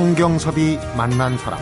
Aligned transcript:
성경섭이 0.00 0.78
만난 0.96 1.36
사람 1.36 1.60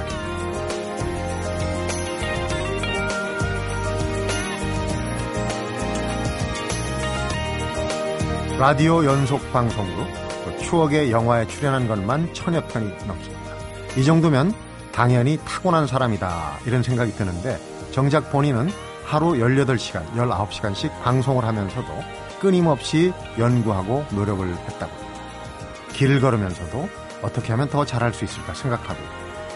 라디오 8.56 9.04
연속 9.04 9.40
방송으로 9.52 10.06
그 10.44 10.56
추억의 10.58 11.10
영화에 11.10 11.48
출연한 11.48 11.88
것만 11.88 12.32
천여 12.32 12.64
편이 12.68 12.86
넘습니다. 13.08 13.54
이 13.96 14.04
정도면 14.04 14.54
당연히 14.92 15.36
타고난 15.44 15.88
사람이다 15.88 16.60
이런 16.64 16.84
생각이 16.84 17.10
드는데 17.14 17.58
정작 17.90 18.30
본인은 18.30 18.70
하루 19.04 19.32
18시간, 19.32 20.08
19시간씩 20.12 20.92
방송을 21.02 21.44
하면서도 21.44 21.88
끊임없이 22.40 23.12
연구하고 23.36 24.04
노력을 24.12 24.48
했다고. 24.48 24.92
길을 25.94 26.20
걸으면서도 26.20 27.07
어떻게 27.22 27.52
하면 27.52 27.68
더 27.68 27.84
잘할 27.84 28.12
수 28.12 28.24
있을까 28.24 28.54
생각하고 28.54 29.00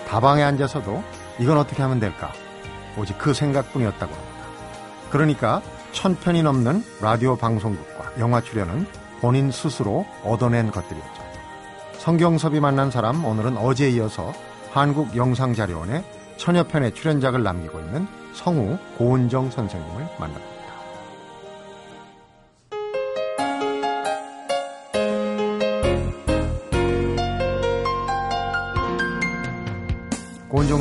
다방에 0.09 0.43
앉아서도 0.43 1.03
이건 1.39 1.59
어떻게 1.59 1.83
하면 1.83 2.01
될까 2.01 2.33
오직 2.99 3.19
그 3.19 3.33
생각뿐이었다고 3.33 4.15
합니다. 4.15 4.33
그러니까 5.11 5.63
천 5.93 6.17
편이 6.17 6.43
넘는 6.43 6.85
라디오 7.01 7.37
방송국과 7.37 8.19
영화 8.19 8.41
출연은 8.41 8.87
본인 9.21 9.51
스스로 9.51 10.07
얻어낸 10.25 10.71
것들이었죠. 10.71 11.23
성경섭이 11.99 12.61
만난 12.61 12.91
사람 12.91 13.25
오늘은 13.25 13.57
어제에 13.57 13.91
이어서 13.91 14.33
한국영상자료원에 14.73 16.05
천여 16.37 16.65
편의 16.65 16.95
출연작을 16.95 17.43
남기고 17.43 17.79
있는 17.79 18.09
성우 18.35 18.79
고은정 18.99 19.51
선생님을 19.51 20.09
만납니다. 20.19 20.52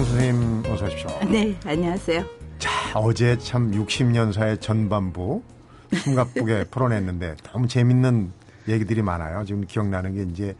고은정 0.01 0.05
선생님 0.05 0.63
어서 0.71 0.85
오십시오. 0.85 1.09
네, 1.29 1.55
안녕하세요. 1.65 2.25
자, 2.57 2.69
어제 2.95 3.37
참 3.37 3.71
60년사의 3.71 4.59
전반부 4.59 5.43
숨가쁘게 5.93 6.65
풀어냈는데 6.71 7.35
너무 7.43 7.67
재밌는 7.67 8.31
얘기들이 8.67 9.01
많아요. 9.01 9.45
지금 9.45 9.65
기억나는 9.65 10.15
게 10.15 10.23
이제 10.23 10.55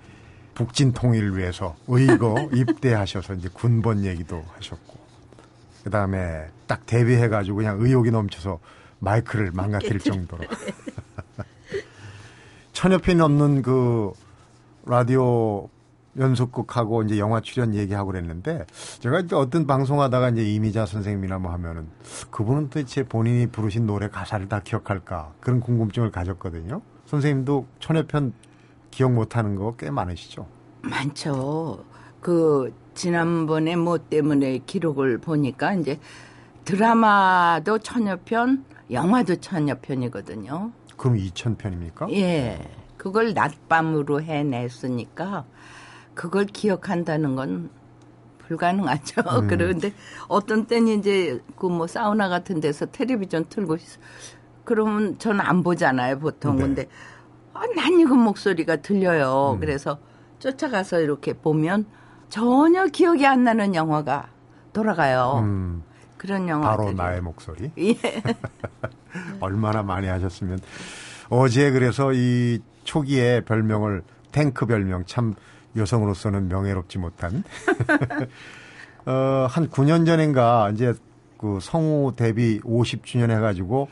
북진 0.53 0.93
통일을 0.93 1.37
위해서 1.37 1.75
의거 1.87 2.49
입대하셔서 2.53 3.35
이제 3.35 3.49
군번 3.51 4.05
얘기도 4.05 4.43
하셨고 4.57 4.99
그 5.83 5.89
다음에 5.89 6.47
딱 6.67 6.85
데뷔해 6.85 7.27
가지고 7.27 7.57
그냥 7.57 7.77
의욕이 7.79 8.11
넘쳐서 8.11 8.59
마이크를 8.99 9.51
망가뜨릴 9.53 9.99
정도로 9.99 10.43
천여 12.73 12.99
편이 12.99 13.17
넘는 13.17 13.61
그 13.63 14.11
라디오 14.85 15.69
연속극하고 16.17 17.03
이제 17.03 17.17
영화 17.19 17.39
출연 17.41 17.73
얘기하고 17.73 18.11
그랬는데 18.11 18.65
제가 18.99 19.21
이제 19.21 19.35
어떤 19.35 19.65
방송하다가 19.65 20.29
이제 20.29 20.43
이미자 20.43 20.85
선생님이나 20.85 21.39
뭐 21.39 21.51
하면은 21.53 21.87
그분은 22.29 22.69
도대체 22.69 23.03
본인이 23.03 23.47
부르신 23.47 23.85
노래 23.85 24.09
가사를 24.09 24.47
다 24.49 24.61
기억할까 24.63 25.33
그런 25.39 25.59
궁금증을 25.59 26.11
가졌거든요. 26.11 26.81
선생님도 27.05 27.65
천여 27.79 28.07
편 28.07 28.33
기억 28.91 29.13
못하는 29.13 29.55
거 29.55 29.73
꽤 29.77 29.89
많으시죠? 29.89 30.45
많죠. 30.81 31.83
그 32.19 32.73
지난번에 32.93 33.75
뭐 33.75 33.97
때문에 33.97 34.59
기록을 34.65 35.17
보니까 35.19 35.73
이제 35.75 35.99
드라마도 36.65 37.79
천여 37.79 38.17
편, 38.25 38.65
영화도 38.91 39.37
천여 39.37 39.75
편이거든요. 39.81 40.71
그럼 40.97 41.17
2천 41.17 41.57
편입니까? 41.57 42.11
예. 42.11 42.59
그걸 42.97 43.33
낮밤으로 43.33 44.21
해냈으니까 44.21 45.45
그걸 46.13 46.45
기억한다는 46.45 47.35
건 47.35 47.69
불가능하죠. 48.47 49.21
음. 49.41 49.47
그런데 49.47 49.93
어떤 50.27 50.65
때는 50.65 50.99
이제 50.99 51.39
그 51.57 51.67
뭐 51.67 51.87
사우나 51.87 52.27
같은 52.29 52.59
데서 52.59 52.85
텔레비전 52.87 53.45
틀고. 53.49 53.77
그러면 54.63 55.17
저는 55.17 55.39
안 55.41 55.63
보잖아요, 55.63 56.19
보통. 56.19 56.57
네. 56.57 56.61
근데 56.63 56.87
아, 57.53 57.61
낯익은 57.75 58.17
목소리가 58.17 58.77
들려요. 58.77 59.53
음. 59.55 59.59
그래서 59.59 59.99
쫓아가서 60.39 60.99
이렇게 61.01 61.33
보면 61.33 61.85
전혀 62.29 62.85
기억이 62.87 63.25
안 63.25 63.43
나는 63.43 63.75
영화가 63.75 64.29
돌아가요. 64.73 65.39
음. 65.43 65.83
그런 66.17 66.47
영화. 66.47 66.69
바로 66.75 66.91
나의 66.91 67.21
목소리. 67.21 67.71
예. 67.79 67.95
얼마나 69.39 69.81
많이 69.83 70.07
하셨으면. 70.07 70.59
어제 71.29 71.71
그래서 71.71 72.11
이 72.13 72.59
초기에 72.83 73.41
별명을 73.41 74.03
탱크 74.31 74.65
별명 74.65 75.03
참 75.05 75.33
여성으로서는 75.75 76.47
명예롭지 76.47 76.97
못한. 76.97 77.43
어, 79.05 79.47
한 79.49 79.69
9년 79.69 80.05
전인가 80.05 80.69
이제 80.73 80.93
그 81.37 81.59
성우 81.61 82.15
데뷔 82.15 82.59
50주년 82.61 83.31
해가지고 83.31 83.89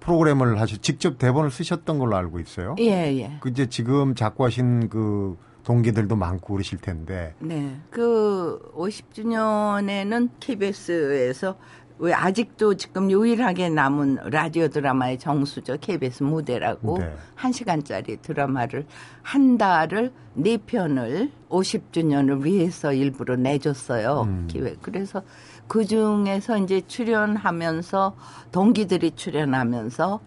프로그램을 0.00 0.60
하시 0.60 0.78
직접 0.78 1.18
대본을 1.18 1.50
쓰셨던 1.50 1.98
걸로 1.98 2.16
알고 2.16 2.40
있어요. 2.40 2.74
예, 2.80 3.16
예. 3.16 3.36
그 3.40 3.50
이제 3.50 3.66
지금 3.66 4.14
작고하신 4.16 4.88
그 4.88 5.36
동기들도 5.62 6.16
많고 6.16 6.54
그러실 6.54 6.78
텐데. 6.78 7.34
네. 7.38 7.78
그 7.90 8.60
50주년에는 8.74 10.30
KBS에서 10.40 11.56
왜 11.98 12.12
아직도 12.12 12.74
지금 12.74 13.10
유일하게 13.10 13.68
남은 13.68 14.18
라디오 14.30 14.68
드라마의 14.68 15.18
정수죠. 15.18 15.76
KBS 15.80 16.22
무대라고 16.22 16.98
네. 16.98 17.14
1시간짜리 17.36 18.20
드라마를 18.22 18.86
한 19.22 19.58
달을 19.58 20.12
네 20.34 20.56
편을 20.56 21.30
50주년을 21.48 22.42
위해서 22.42 22.92
일부러 22.92 23.36
내줬어요. 23.36 24.22
음. 24.22 24.48
기획. 24.50 24.82
그래서 24.82 25.22
그 25.68 25.84
중에서 25.84 26.58
이제 26.58 26.82
출연하면서 26.86 28.16
동기들이 28.50 29.12
출연하면서 29.12 30.20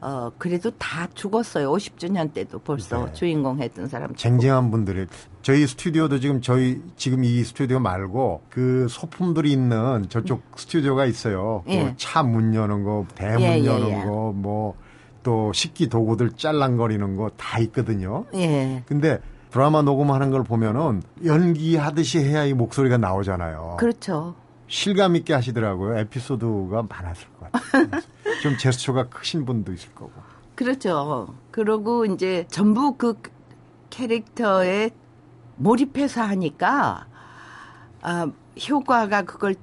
어 0.00 0.30
그래도 0.38 0.70
다 0.72 1.06
죽었어요. 1.14 1.70
50주년 1.72 2.32
때도 2.32 2.58
벌써 2.60 3.06
네. 3.06 3.12
주인공 3.12 3.60
했던 3.60 3.86
사람. 3.86 4.14
쟁쟁한 4.14 4.70
분들이 4.70 5.06
저희 5.42 5.66
스튜디오도 5.66 6.20
지금 6.20 6.40
저희 6.40 6.80
지금 6.96 7.24
이 7.24 7.42
스튜디오 7.44 7.78
말고 7.80 8.42
그 8.48 8.86
소품들이 8.88 9.52
있는 9.52 10.06
저쪽 10.08 10.42
스튜디오가 10.56 11.04
있어요. 11.04 11.64
예. 11.68 11.82
뭐 11.82 11.92
차문 11.96 12.54
여는 12.54 12.84
거, 12.84 13.06
대문 13.14 13.42
예, 13.42 13.58
예, 13.60 13.64
여는 13.64 13.88
예. 13.88 14.04
거, 14.04 14.32
뭐 14.34 14.74
또 15.22 15.52
식기 15.52 15.88
도구들 15.88 16.30
짤랑거리는 16.32 17.16
거 17.16 17.30
다 17.36 17.58
있거든요. 17.60 18.24
예. 18.34 18.82
근데 18.86 19.18
드라마 19.50 19.82
녹음하는 19.82 20.30
걸 20.30 20.44
보면은 20.44 21.02
연기하듯이 21.24 22.18
해야 22.20 22.44
이 22.44 22.54
목소리가 22.54 22.96
나오잖아요. 22.98 23.76
그렇죠. 23.78 24.34
실감 24.70 25.16
있게 25.16 25.34
하시더라고요. 25.34 25.98
에피소드가 25.98 26.84
많았을 26.88 27.26
것 27.38 27.52
같아요. 27.52 28.02
좀 28.40 28.56
제스처가 28.56 29.08
크신 29.08 29.44
분도 29.44 29.72
있을 29.72 29.92
거고. 29.94 30.12
그렇죠. 30.54 31.34
그러고 31.50 32.06
이제 32.06 32.46
전부 32.48 32.96
그 32.96 33.20
캐릭터에 33.90 34.90
몰입해서 35.56 36.22
하니까 36.22 37.06
아, 38.00 38.30
효과가 38.68 39.22
그걸 39.22 39.56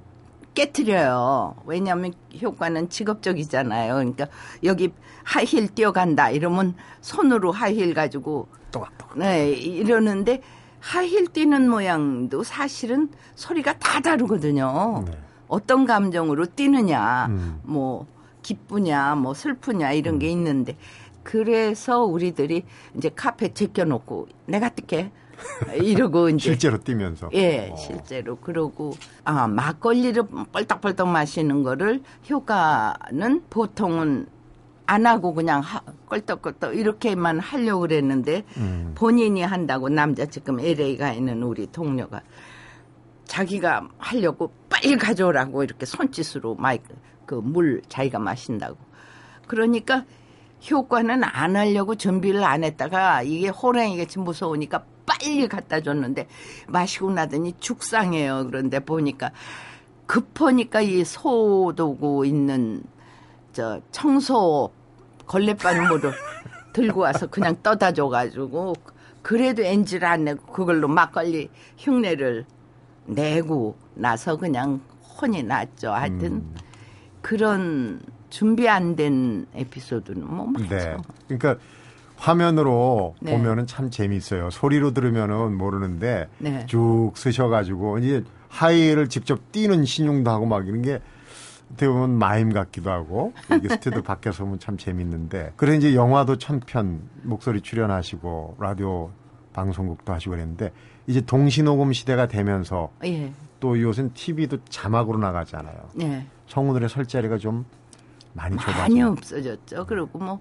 깨트려요. 0.53 1.55
왜냐하면 1.65 2.13
효과는 2.41 2.89
직업적이잖아요. 2.89 3.93
그러니까 3.93 4.27
여기 4.65 4.91
하이힐 5.23 5.69
뛰어간다 5.69 6.31
이러면 6.31 6.75
손으로 6.99 7.51
하이힐 7.51 7.93
가지고 7.93 8.49
또각또각. 8.71 9.19
네 9.19 9.51
이러는데 9.51 10.41
하이힐 10.87 11.27
뛰는 11.27 11.69
모양도 11.69 12.43
사실은 12.43 13.09
소리가 13.35 13.77
다 13.77 13.99
다르거든요. 13.99 15.03
네. 15.05 15.17
어떤 15.49 15.85
감정으로 15.85 16.45
뛰느냐, 16.45 17.27
음. 17.27 17.59
뭐 17.63 18.07
기쁘냐, 18.41 19.15
뭐 19.15 19.33
슬프냐 19.33 19.91
이런 19.91 20.15
음. 20.15 20.19
게 20.19 20.29
있는데 20.29 20.77
그래서 21.23 22.05
우리들이 22.05 22.63
이제 22.95 23.09
카페 23.13 23.53
제껴놓고 23.53 24.29
내가 24.45 24.69
뛸게 24.69 25.11
이러고 25.83 26.29
이제 26.29 26.51
실제로 26.51 26.77
뛰면서 26.77 27.29
예 27.33 27.69
어. 27.71 27.75
실제로 27.75 28.37
그러고 28.37 28.93
아 29.25 29.45
막걸리를 29.47 30.23
뻘떡뻘떡 30.53 31.09
마시는 31.09 31.63
거를 31.63 32.01
효과는 32.29 33.43
보통은 33.49 34.27
안 34.87 35.05
하고 35.05 35.33
그냥 35.33 35.61
하, 35.61 35.81
껄떡껄떡 36.07 36.75
이렇게만 36.75 37.39
하려고 37.39 37.81
그랬는데 37.81 38.43
음. 38.57 38.93
본인이 38.95 39.41
한다고 39.41 39.89
남자 39.89 40.25
지금 40.25 40.59
LA 40.59 40.97
가 40.97 41.11
있는 41.13 41.43
우리 41.43 41.67
동료가 41.67 42.21
자기가 43.25 43.89
하려고 43.97 44.51
빨리 44.69 44.95
가져오라고 44.95 45.63
이렇게 45.63 45.85
손짓으로 45.85 46.55
마이크 46.55 46.95
그 47.25 47.35
물 47.35 47.81
자기가 47.89 48.19
마신다고 48.19 48.77
그러니까 49.47 50.05
효과는 50.71 51.23
안 51.23 51.55
하려고 51.57 51.95
준비를 51.95 52.43
안 52.43 52.63
했다가 52.63 53.21
이게 53.23 53.49
호랑이같이 53.49 54.19
무서우니까 54.19 54.85
빨리 55.05 55.47
갖다 55.47 55.81
줬는데 55.81 56.27
마시고 56.67 57.11
나더니 57.11 57.53
죽상해요 57.59 58.47
그런데 58.47 58.79
보니까 58.79 59.31
급하니까 60.05 60.81
이 60.81 61.03
소도구 61.03 62.25
있는 62.25 62.81
저 63.57 63.81
청소 63.91 64.69
걸레바늘을 65.25 66.13
들고 66.73 67.01
와서 67.01 67.25
그냥 67.25 67.57
떠다 67.63 67.91
줘가지고 67.91 68.75
그래도 69.23 69.63
NG를 69.63 70.07
안 70.07 70.25
내고 70.25 70.45
그걸로 70.53 70.87
막걸리 70.87 71.49
흉내를 71.79 72.45
내고 73.07 73.75
나서 73.95 74.37
그냥 74.37 74.79
혼이 75.19 75.41
났죠. 75.41 75.89
하여튼 75.91 76.33
음. 76.33 76.55
그런 77.23 77.99
준비 78.29 78.69
안 78.69 78.95
된 78.95 79.47
에피소드는 79.55 80.23
뭐 80.31 80.45
많죠. 80.45 80.75
네. 80.75 80.97
그러니까 81.27 81.55
화면으로 82.17 83.15
네. 83.21 83.31
보면은 83.31 83.65
참 83.65 83.89
재밌어요. 83.89 84.51
소리로 84.51 84.93
들으면은 84.93 85.57
모르는데 85.57 86.29
네. 86.37 86.63
쭉 86.67 87.13
쓰셔가지고 87.15 87.97
이제 87.97 88.23
하이를 88.49 89.09
직접 89.09 89.51
띄는 89.51 89.83
신용도 89.83 90.29
하고 90.29 90.45
막 90.45 90.67
이런 90.67 90.83
게 90.83 91.01
어떻게 91.71 91.87
보면 91.87 92.11
마임 92.17 92.51
같기도 92.53 92.91
하고 92.91 93.33
이게 93.55 93.69
스튜디오 93.69 94.01
밖에서 94.03 94.43
보면 94.43 94.59
참 94.59 94.77
재밌는데 94.77 95.53
그래 95.57 95.75
이제 95.75 95.95
영화도 95.95 96.37
천편 96.37 97.01
목소리 97.23 97.61
출연하시고 97.61 98.57
라디오 98.59 99.11
방송국도 99.53 100.13
하시고 100.13 100.31
그랬는데 100.31 100.71
이제 101.07 101.21
동시녹음 101.21 101.93
시대가 101.93 102.27
되면서 102.27 102.91
예. 103.05 103.31
또 103.59 103.79
요새는 103.81 104.13
TV도 104.13 104.59
자막으로 104.69 105.17
나가잖아요. 105.17 105.89
네. 105.95 106.27
성우들의 106.47 106.89
설 106.89 107.05
자리가 107.05 107.37
좀 107.37 107.65
많이 108.33 108.55
좁아져. 108.57 108.79
많이 108.79 109.01
없어졌죠. 109.01 109.85
그리고 109.87 110.19
뭐 110.19 110.39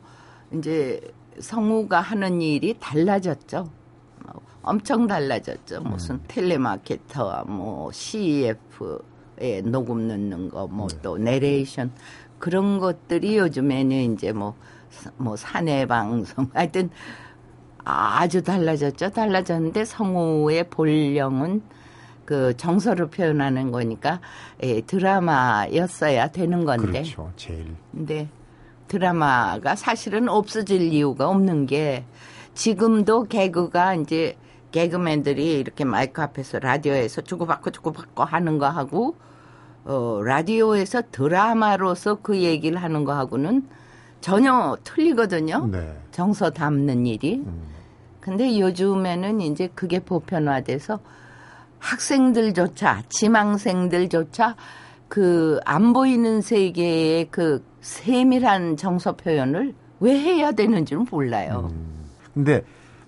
이제 0.52 1.00
성우가 1.40 2.00
하는 2.00 2.43
일이 2.43 2.75
달라졌죠. 2.78 3.69
뭐 4.25 4.43
엄청 4.62 5.06
달라졌죠. 5.06 5.78
음. 5.78 5.90
무슨 5.90 6.20
텔레마케터와 6.28 7.44
뭐 7.44 7.90
CF 7.93 9.00
에 9.38 9.61
녹음 9.62 10.09
넣는 10.09 10.49
거, 10.50 10.67
뭐 10.67 10.88
네. 10.88 10.99
또 11.03 11.19
내레이션 11.19 11.93
그런 12.38 12.79
것들이 12.79 13.37
요즘에는 13.38 14.15
이제 14.15 14.33
뭐, 14.33 14.55
사- 14.91 15.11
뭐 15.17 15.37
사내 15.37 15.87
방송 15.87 16.49
하여튼 16.55 16.91
아주 17.85 18.43
달라졌죠. 18.43 19.11
달라졌는데 19.11 19.85
성우의 19.85 20.71
본령은 20.71 21.62
그 22.25 22.56
정서를 22.56 23.09
표현하는 23.09 23.71
거니까 23.71 24.21
예, 24.62 24.81
드라마였어야 24.81 26.29
되는 26.29 26.65
건데. 26.65 27.03
그렇죠. 27.03 27.31
제일 27.37 27.77
근데 27.93 28.29
드라마가 28.88 29.77
사실은 29.77 30.29
없어질 30.29 30.81
이유가 30.81 31.29
없는 31.29 31.67
게 31.67 32.05
지금도 32.55 33.25
개그가 33.25 33.94
이제 33.94 34.37
개그맨들이 34.76 35.58
이렇게 35.58 35.84
마이크 35.84 36.20
앞에서 36.20 36.58
라디오에서 36.58 37.23
주고받고 37.23 37.70
주고받고 37.70 38.25
하는 38.25 38.58
거 38.58 38.69
하고 38.69 39.17
어 39.87 40.20
라디오에서 40.23 41.05
드라마로서 41.11 42.17
그 42.17 42.43
얘기를 42.43 42.82
하는 42.82 43.05
거 43.05 43.14
하고는 43.14 43.67
전혀 44.20 44.76
틀리거든요. 44.84 45.69
네. 45.73 45.96
정서 46.11 46.50
담는 46.50 47.06
일이. 47.06 47.37
음. 47.37 47.62
근데 48.20 48.61
요즘에는 48.61 49.40
이제 49.40 49.70
그게 49.75 49.99
보편화돼서 49.99 51.00
학생들조차 51.78 53.05
지망생들조차 53.08 54.56
그 55.08 55.58
안 55.64 55.94
보이는 55.94 56.43
세계의 56.43 57.28
그 57.31 57.64
세밀한 57.81 58.76
정서 58.76 59.17
표현을 59.17 59.75
왜 60.00 60.19
해야 60.19 60.52
되는지는 60.52 61.06
몰라요. 61.11 61.73
근데 62.34 62.62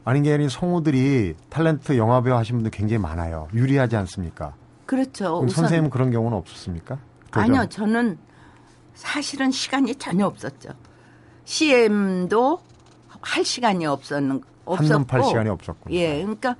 아닌 0.08 0.22
게 0.22 0.32
아닌 0.32 0.48
성우들이 0.48 1.34
탤런트 1.50 1.98
영화배우 1.98 2.34
하신 2.34 2.56
분들 2.56 2.70
굉장히 2.70 2.98
많아요. 2.98 3.46
유리하지 3.52 3.94
않습니까? 3.96 4.54
그렇죠. 4.86 5.40
우선 5.40 5.48
선생님 5.50 5.90
그런 5.90 6.10
경우는 6.10 6.34
없었습니까? 6.38 6.96
도전? 7.30 7.42
아니요, 7.42 7.68
저는 7.68 8.16
사실은 8.94 9.50
시간이 9.50 9.96
전혀 9.96 10.24
없었죠. 10.24 10.70
CM도 11.44 12.58
할 13.20 13.44
시간이 13.44 13.84
없었는 13.84 14.40
없었고 14.64 14.94
한눈 14.94 15.06
팔 15.06 15.22
시간이 15.24 15.50
없었군요. 15.50 15.94
예, 15.94 16.22
그러니까 16.22 16.56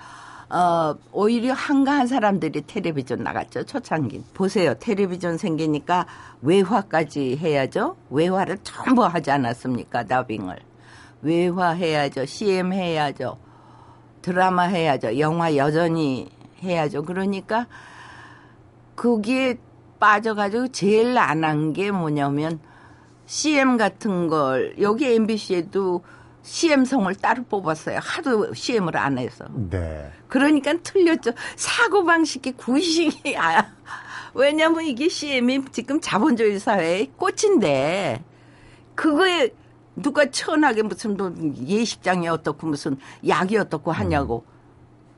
어, 0.51 0.95
오히려 1.13 1.55
한가한 1.55 2.07
사람들이 2.07 2.61
텔레비전 2.67 3.23
나갔죠. 3.23 3.65
초창기. 3.65 4.25
보세요. 4.35 4.75
텔레비전 4.75 5.39
생기니까 5.39 6.07
외화까지 6.43 7.39
해야죠. 7.39 7.97
외화를 8.11 8.59
전부 8.63 9.07
하지 9.07 9.31
않았습니까? 9.31 10.05
더빙을. 10.05 10.68
외화 11.23 11.71
해야죠. 11.71 12.27
CM 12.27 12.73
해야죠. 12.73 13.39
드라마 14.23 14.63
해야죠. 14.65 15.19
영화 15.19 15.57
여전히 15.57 16.29
해야죠. 16.63 17.03
그러니까 17.05 17.67
거기에 18.97 19.57
빠져가지고 20.01 20.69
제일 20.69 21.17
안 21.19 21.45
한 21.45 21.73
게 21.73 21.91
뭐냐면 21.91 22.61
CM 23.27 23.77
같은 23.77 24.29
걸 24.29 24.75
여기 24.81 25.07
MBC에도 25.15 26.03
CM 26.43 26.85
성을 26.85 27.13
따로 27.17 27.43
뽑았어요. 27.45 27.99
하도 28.01 28.55
CM을 28.55 28.97
안 28.97 29.19
해서. 29.19 29.45
네. 29.53 30.11
그러니까 30.29 30.73
틀렸죠. 30.83 31.33
사고 31.57 32.05
방식이 32.05 32.53
구식이 32.53 33.37
아 33.37 33.67
왜냐면 34.35 34.85
이게 34.85 35.09
CM이 35.09 35.65
지금 35.73 36.01
자본주의 36.01 36.59
사회의 36.59 37.11
꽃인데 37.17 38.23
그거에 38.95 39.51
누가 40.03 40.31
천하게 40.31 40.83
무슨 40.83 41.17
뭐 41.17 41.33
예식장이 41.67 42.29
어떻고 42.29 42.67
무슨 42.67 42.97
약이 43.27 43.57
어떻고 43.57 43.93
하냐고. 43.93 44.45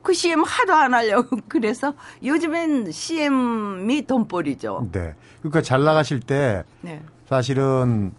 그 0.01 0.13
CM 0.13 0.41
하도 0.43 0.73
안 0.73 0.93
하려고 0.93 1.37
그래서 1.47 1.93
요즘엔 2.23 2.91
CM이 2.91 4.07
돈벌이죠. 4.07 4.89
네. 4.91 5.13
그러니까 5.39 5.61
잘 5.61 5.83
나가실 5.83 6.21
때 6.21 6.63
네. 6.81 7.03
사실은 7.27 8.11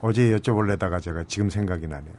어제 0.00 0.36
여쭤보려다가 0.36 1.00
제가 1.00 1.24
지금 1.26 1.48
생각이 1.48 1.86
나네요. 1.86 2.12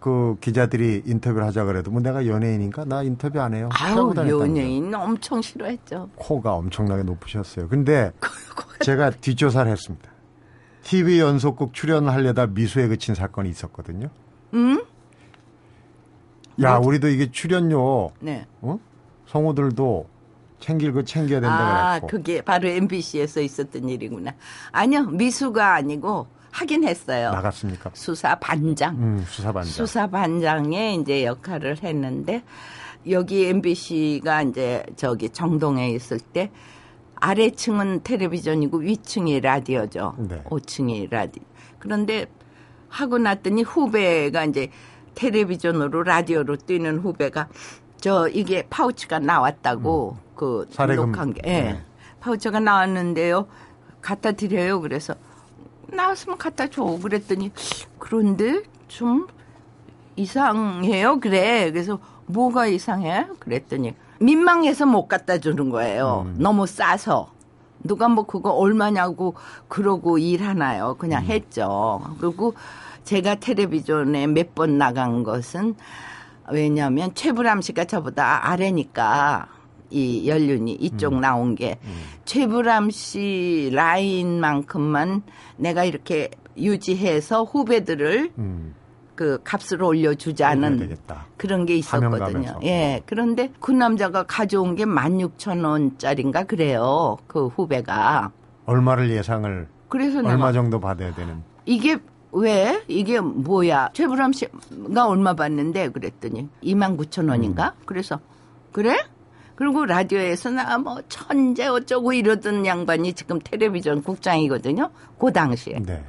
그 0.00 0.36
기자들이 0.40 1.04
인터뷰를 1.06 1.46
하자 1.46 1.64
그래도 1.64 1.92
뭐 1.92 2.02
내가 2.02 2.26
연예인인가 2.26 2.84
나 2.84 3.04
인터뷰 3.04 3.40
안 3.40 3.54
해요. 3.54 3.68
아유. 3.72 4.12
연예인 4.16 4.92
엄청 4.92 5.40
싫어했죠. 5.40 6.10
코가 6.16 6.54
엄청나게 6.54 7.04
높으셨어요. 7.04 7.68
근데 7.68 8.10
제가 8.82 9.10
뒷조사를 9.10 9.70
했습니다. 9.70 10.10
TV 10.82 11.20
연속극 11.20 11.72
출연하려다 11.74 12.48
미수에 12.48 12.88
그친 12.88 13.14
사건이 13.14 13.48
있었거든요. 13.50 14.08
응? 14.54 14.82
야, 16.62 16.78
뭐? 16.78 16.88
우리도 16.88 17.08
이게 17.08 17.30
출연료 17.30 18.10
네. 18.20 18.46
어? 18.60 18.78
성우들도 19.26 20.06
챙길 20.60 20.92
거 20.92 21.02
챙겨야 21.02 21.40
된다 21.40 21.56
아, 21.56 21.98
그랬고. 22.00 22.06
그게 22.08 22.42
바로 22.42 22.68
MBC에서 22.68 23.40
있었던 23.40 23.88
일이구나. 23.88 24.32
아니요, 24.70 25.06
미수가 25.06 25.74
아니고 25.74 26.26
하긴 26.50 26.84
했어요. 26.86 27.30
나갔습니까? 27.32 27.90
수사 27.94 28.34
반장. 28.36 28.94
음, 28.96 29.24
수사 29.26 29.50
반장. 29.52 29.72
수사 29.72 30.06
반장의 30.06 30.96
이제 30.96 31.24
역할을 31.24 31.82
했는데 31.82 32.42
여기 33.08 33.46
MBC가 33.46 34.42
이제 34.42 34.84
저기 34.96 35.30
정동에 35.30 35.90
있을 35.90 36.20
때 36.20 36.50
아래층은 37.22 38.02
텔레비전이고 38.02 38.78
위층이 38.78 39.40
라디오죠. 39.40 40.16
네. 40.18 40.42
5층이 40.42 41.08
라디오. 41.08 41.44
그런데 41.78 42.26
하고 42.88 43.18
났더니 43.18 43.62
후배가 43.62 44.44
이제 44.46 44.70
텔레비전으로 45.14 46.02
라디오로 46.02 46.56
뛰는 46.56 46.98
후배가 46.98 47.48
저 47.98 48.28
이게 48.28 48.66
파우치가 48.68 49.20
나왔다고 49.20 50.16
그 50.34 50.62
음. 50.62 50.66
사례금. 50.72 51.12
녹한 51.12 51.32
게 51.32 51.42
예. 51.44 51.50
네. 51.62 51.82
파우치가 52.18 52.58
나왔는데요. 52.58 53.46
갖다 54.00 54.32
드려요. 54.32 54.80
그래서 54.80 55.14
나왔으면 55.86 56.38
갖다 56.38 56.66
줘. 56.66 56.82
그랬더니 57.00 57.52
그런데 58.00 58.62
좀 58.88 59.28
이상해요. 60.16 61.20
그래. 61.20 61.70
그래서 61.70 62.00
뭐가 62.26 62.66
이상해? 62.66 63.28
그랬더니 63.38 63.94
민망해서 64.22 64.86
못 64.86 65.08
갖다 65.08 65.38
주는 65.38 65.68
거예요. 65.70 66.24
음. 66.26 66.36
너무 66.38 66.66
싸서. 66.66 67.30
누가 67.84 68.08
뭐 68.08 68.24
그거 68.24 68.50
얼마냐고 68.50 69.34
그러고 69.68 70.16
일하나요? 70.18 70.94
그냥 70.98 71.24
했죠. 71.24 72.00
그리고 72.20 72.54
제가 73.04 73.34
텔레비전에 73.36 74.28
몇 74.28 74.54
번 74.54 74.78
나간 74.78 75.24
것은 75.24 75.74
왜냐하면 76.50 77.12
최불암 77.14 77.60
씨가 77.60 77.86
저보다 77.86 78.48
아래니까 78.50 79.48
이 79.90 80.28
연륜이 80.28 80.72
이쪽 80.74 81.18
나온 81.18 81.54
게 81.56 81.78
최불암 82.24 82.90
씨 82.90 83.70
라인만큼만 83.72 85.22
내가 85.56 85.84
이렇게 85.84 86.30
유지해서 86.56 87.42
후배들을 87.44 88.32
음, 88.38 88.74
그 89.14 89.38
값을 89.44 89.82
올려주자는. 89.82 90.96
그런 91.36 91.66
게 91.66 91.76
있었거든요. 91.76 92.60
예. 92.64 93.02
그런데 93.06 93.52
그 93.60 93.70
남자가 93.72 94.22
가져온 94.24 94.74
게 94.76 94.84
16,000원짜리인가 94.84 96.46
그래요. 96.46 97.16
그 97.26 97.48
후배가. 97.48 98.30
얼마를 98.66 99.10
예상을 99.10 99.68
그래서 99.88 100.18
얼마 100.20 100.52
정도 100.52 100.78
받아야 100.80 101.14
되는 101.14 101.42
이게 101.66 101.98
왜? 102.30 102.82
이게 102.88 103.20
뭐야? 103.20 103.90
최불암 103.92 104.32
씨가 104.32 105.06
얼마 105.06 105.34
받는데? 105.34 105.90
그랬더니 105.90 106.48
29,000원인가? 106.62 107.72
그래서 107.84 108.20
그래? 108.72 108.96
그리고 109.54 109.84
라디오에서 109.84 110.50
나 110.50 110.78
뭐 110.78 111.02
천재 111.08 111.66
어쩌고 111.66 112.14
이러던 112.14 112.64
양반이 112.64 113.12
지금 113.12 113.38
텔레비전 113.38 114.02
국장이거든요. 114.02 114.90
그 115.18 115.30
당시에. 115.32 115.78
네. 115.84 116.02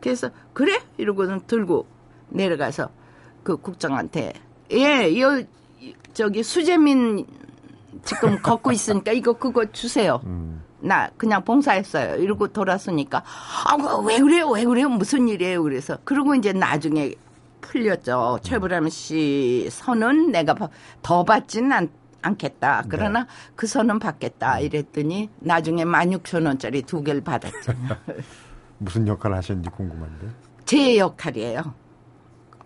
그래서 0.00 0.28
그래 0.52 0.78
이러고는 0.98 1.40
들고 1.46 1.86
내려가서 2.32 2.90
그 3.42 3.56
국장한테 3.56 4.32
예, 4.72 5.20
요 5.20 5.42
저기 6.14 6.42
수재민 6.42 7.26
지금 8.04 8.40
걷고 8.40 8.72
있으니까 8.72 9.12
이거 9.12 9.32
그거 9.34 9.64
주세요. 9.72 10.20
음. 10.24 10.62
나 10.80 11.08
그냥 11.16 11.44
봉사했어요. 11.44 12.16
이러고 12.16 12.48
돌았으니까 12.48 13.22
아왜 13.66 14.18
그래요? 14.20 14.48
왜 14.48 14.64
그래요? 14.64 14.88
무슨 14.88 15.28
일이에요? 15.28 15.62
그래서 15.62 15.98
그리고 16.04 16.34
이제 16.34 16.52
나중에 16.52 17.14
풀렸죠. 17.60 18.40
최불암 18.42 18.88
씨 18.88 19.68
선은 19.70 20.32
내가 20.32 20.54
더 21.02 21.24
받지는 21.24 21.72
않, 21.72 21.88
않겠다. 22.22 22.84
그러나 22.88 23.20
네. 23.20 23.26
그 23.54 23.66
선은 23.66 24.00
받겠다. 24.00 24.58
이랬더니 24.58 25.30
나중에 25.38 25.84
16,000원짜리 25.84 26.84
두 26.84 27.02
개를 27.02 27.20
받았죠. 27.22 27.72
무슨 28.78 29.06
역할을 29.06 29.36
하셨는지 29.36 29.70
궁금한데. 29.70 30.28
제 30.64 30.98
역할이에요. 30.98 31.74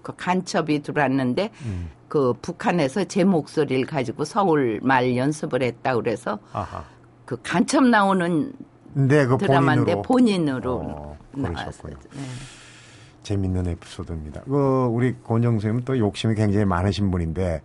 그 0.06 0.12
간첩이 0.16 0.82
들어왔는데 0.82 1.50
음. 1.64 1.90
그 2.06 2.32
북한에서 2.40 3.02
제 3.06 3.24
목소리를 3.24 3.84
가지고 3.86 4.24
서울 4.24 4.78
말 4.80 5.16
연습을 5.16 5.64
했다 5.64 5.96
그래서 5.96 6.38
아하. 6.52 6.84
그 7.24 7.36
간첩 7.42 7.84
나오는 7.84 8.52
근데 8.94 9.26
그 9.26 9.36
드라마인데 9.36 10.02
본인으로, 10.02 10.80
어, 10.84 11.18
나왔어요. 11.32 11.92
네. 12.14 12.22
재밌는 13.24 13.66
에피소드입니다. 13.66 14.42
그 14.42 14.86
우리 14.92 15.16
권정 15.24 15.54
선생님은 15.54 15.84
또 15.84 15.98
욕심이 15.98 16.36
굉장히 16.36 16.64
많으신 16.64 17.10
분인데 17.10 17.60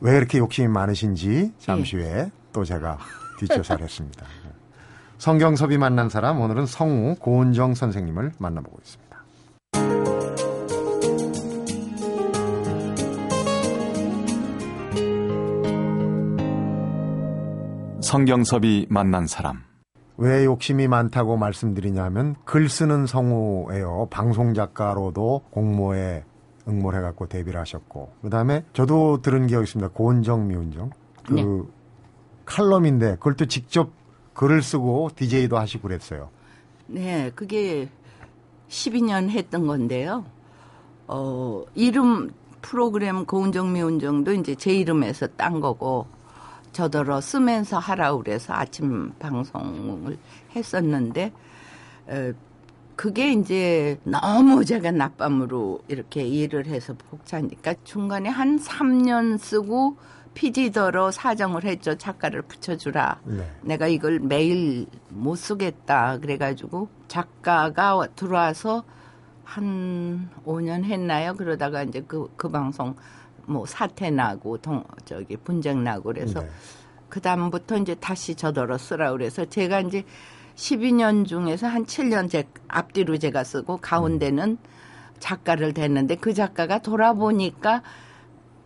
왜 0.00 0.12
그렇게 0.12 0.36
욕심이 0.36 0.68
많으신지 0.68 1.54
잠시 1.58 1.96
후에 1.96 2.30
또 2.52 2.62
제가 2.62 2.98
뒷조사를 3.38 3.82
했습니다. 3.82 4.26
성경섭이 5.16 5.78
만난 5.78 6.10
사람 6.10 6.42
오늘은 6.42 6.66
성우 6.66 7.16
고은정 7.20 7.74
선생님을 7.74 8.32
만나보고 8.38 8.78
있습니다. 8.82 9.06
성경섭이 18.06 18.86
만난 18.88 19.26
사람. 19.26 19.64
왜 20.16 20.44
욕심이 20.44 20.86
많다고 20.86 21.36
말씀드리냐면 21.36 22.36
글 22.44 22.68
쓰는 22.68 23.04
성우예요. 23.04 24.06
방송 24.10 24.54
작가로도 24.54 25.42
공모에 25.50 26.22
응모를 26.68 27.00
해갖고 27.00 27.26
데뷔를 27.26 27.58
하셨고 27.58 28.12
그 28.22 28.30
다음에 28.30 28.64
저도 28.74 29.22
들은 29.22 29.48
기억이 29.48 29.64
있습니다. 29.64 29.90
고은정 29.92 30.46
미운정 30.46 30.90
그 31.26 31.34
네. 31.34 31.44
칼럼인데 32.44 33.16
그걸 33.16 33.34
또 33.34 33.46
직접 33.46 33.90
글을 34.34 34.62
쓰고 34.62 35.10
DJ도 35.16 35.58
하시고 35.58 35.88
그랬어요. 35.88 36.30
네, 36.86 37.32
그게 37.34 37.88
12년 38.68 39.30
했던 39.30 39.66
건데요. 39.66 40.24
어, 41.08 41.64
이름 41.74 42.30
프로그램 42.62 43.26
고운정 43.26 43.72
미운정도 43.72 44.32
이제 44.32 44.54
제 44.54 44.72
이름에서 44.72 45.26
딴 45.36 45.60
거고 45.60 46.06
저더러 46.76 47.22
쓰면서 47.22 47.78
하라 47.78 48.14
그래서 48.16 48.52
아침 48.52 49.10
방송을 49.18 50.18
했었는데 50.54 51.32
에, 52.10 52.32
그게 52.94 53.32
이제 53.32 53.98
너무 54.04 54.62
제가 54.62 54.90
낮밤으로 54.90 55.80
이렇게 55.88 56.26
일을 56.26 56.66
해서 56.66 56.92
복차니까 56.92 57.76
중간에 57.84 58.28
한 58.28 58.58
3년 58.58 59.38
쓰고 59.38 59.96
PD더러 60.34 61.12
사정을 61.12 61.64
했죠. 61.64 61.96
작가를 61.96 62.42
붙여주라. 62.42 63.20
네. 63.24 63.50
내가 63.62 63.86
이걸 63.86 64.20
매일 64.20 64.86
못 65.08 65.36
쓰겠다. 65.36 66.18
그래가지고 66.18 66.88
작가가 67.08 68.06
들어와서 68.14 68.84
한 69.44 70.28
5년 70.44 70.84
했나요? 70.84 71.34
그러다가 71.36 71.84
이제 71.84 72.04
그, 72.06 72.30
그 72.36 72.50
방송 72.50 72.94
뭐 73.46 73.64
사태 73.66 74.10
나고 74.10 74.58
동, 74.58 74.84
저기 75.04 75.36
분쟁 75.36 75.84
나고 75.84 76.04
그래서 76.04 76.40
네. 76.40 76.48
그 77.08 77.20
다음부터 77.20 77.78
이제 77.78 77.94
다시 77.94 78.34
저더러 78.34 78.78
쓰라 78.78 79.12
그래서 79.12 79.44
제가 79.44 79.80
이제 79.80 80.04
12년 80.56 81.26
중에서 81.26 81.66
한 81.66 81.84
7년 81.84 82.30
제 82.30 82.48
앞뒤로 82.68 83.18
제가 83.18 83.44
쓰고 83.44 83.78
가운데는 83.78 84.58
작가를 85.18 85.72
댔는데 85.72 86.16
그 86.16 86.34
작가가 86.34 86.78
돌아보니까 86.78 87.82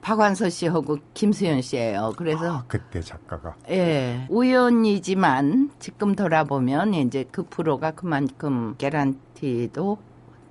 박완서 0.01 0.49
씨하고 0.49 0.97
김수현 1.13 1.61
씨예요. 1.61 2.15
그래서 2.17 2.59
아, 2.59 2.65
그때 2.67 3.03
작가가 3.03 3.55
예, 3.69 4.27
우연이지만 4.31 5.73
지금 5.79 6.15
돌아보면 6.15 6.95
이제 6.95 7.27
그 7.31 7.43
프로가 7.43 7.91
그만큼 7.91 8.75
개란티도 8.79 9.99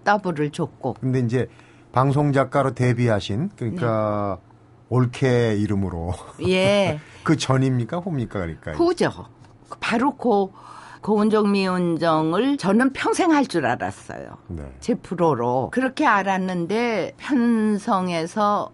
더블을 0.04 0.52
줬고 0.52 0.98
근데 1.02 1.20
이제 1.20 1.50
방송 1.92 2.32
작가로 2.34 2.74
데뷔하신 2.74 3.50
그러니까 3.58 4.38
네. 4.42 4.50
올케 4.90 5.56
이름으로 5.58 6.14
예 6.48 7.00
그 7.24 7.36
전입니까 7.38 7.98
후입니까 7.98 8.40
그러니까 8.40 8.72
후죠. 8.74 9.12
바로 9.80 10.16
고 10.16 10.54
고운정 11.02 11.52
미 11.52 11.66
운정을 11.68 12.58
저는 12.58 12.92
평생 12.94 13.32
할 13.32 13.46
줄 13.46 13.66
알았어요. 13.66 14.38
네. 14.48 14.64
제 14.80 14.96
프로로 14.96 15.70
그렇게 15.72 16.06
알았는데 16.06 17.14
편성에서 17.18 18.72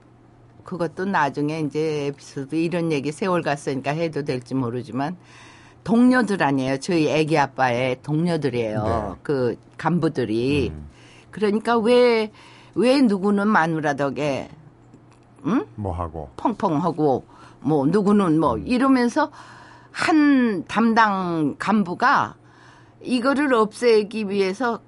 그것도 0.63 1.05
나중에 1.05 1.59
이제 1.59 2.07
에피소드 2.07 2.55
이런 2.55 2.91
얘기 2.91 3.11
세월 3.11 3.41
갔으니까 3.43 3.91
해도 3.91 4.23
될지 4.23 4.55
모르지만 4.55 5.15
동료들 5.83 6.41
아니에요. 6.41 6.79
저희 6.79 7.07
애기 7.09 7.37
아빠의 7.37 7.97
동료들이에요. 8.01 8.83
네. 8.83 9.19
그 9.21 9.55
간부들이. 9.77 10.71
음. 10.73 10.89
그러니까 11.29 11.77
왜, 11.77 12.31
왜 12.75 13.01
누구는 13.01 13.47
마누라 13.47 13.95
덕에, 13.95 14.49
응? 15.45 15.65
뭐 15.75 15.93
하고 15.93 16.29
펑펑하고, 16.37 17.25
뭐, 17.61 17.85
누구는 17.87 18.39
뭐, 18.39 18.57
이러면서 18.57 19.31
한 19.91 20.65
담당 20.65 21.55
간부가 21.57 22.35
이거를 23.01 23.53
없애기 23.53 24.29
위해서 24.29 24.81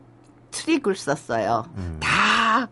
트릭을 0.51 0.95
썼어요. 0.95 1.65
음. 1.77 1.97
다 2.01 2.67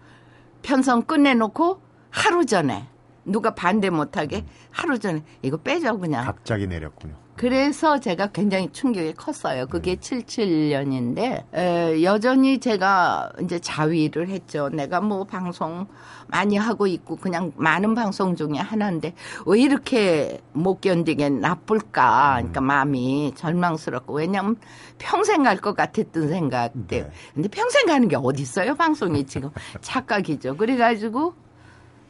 편성 0.61 1.03
끝내놓고 1.03 1.81
하루 2.09 2.45
전에 2.45 2.87
누가 3.23 3.55
반대 3.55 3.89
못하게 3.89 4.45
하루 4.71 4.99
전에 4.99 5.23
이거 5.41 5.57
빼죠 5.57 5.97
그냥. 5.99 6.25
갑자기 6.25 6.67
내렸군요. 6.67 7.24
그래서 7.45 7.99
제가 7.99 8.31
굉장히 8.31 8.71
충격이 8.71 9.13
컸어요. 9.13 9.65
네. 9.65 9.69
그게 9.69 9.95
77년인데 9.97 12.01
여전히 12.01 12.57
제가 12.57 13.33
이제 13.43 13.59
자위를 13.59 14.29
했죠. 14.29 14.69
내가 14.69 14.99
뭐 14.99 15.25
방송 15.25 15.85
많이 16.25 16.57
하고 16.57 16.87
있고 16.87 17.17
그냥 17.17 17.51
많은 17.55 17.93
방송 17.93 18.35
중에 18.35 18.57
하나인데 18.57 19.13
왜 19.45 19.61
이렇게 19.61 20.41
못 20.53 20.81
견디게 20.81 21.29
나쁠까? 21.29 22.37
그러니까 22.37 22.61
음. 22.61 22.63
마음이 22.63 23.33
절망스럽고 23.35 24.15
왜냐하면 24.15 24.55
평생 24.97 25.43
갈 25.43 25.57
것 25.57 25.75
같았던 25.75 26.27
생각돼요. 26.27 27.03
네. 27.03 27.11
근데 27.35 27.47
평생 27.49 27.85
가는 27.85 28.07
게 28.07 28.15
어디 28.15 28.41
있어요? 28.41 28.73
방송이 28.73 29.23
지금 29.27 29.51
착각이죠. 29.81 30.57
그래가지고 30.57 31.35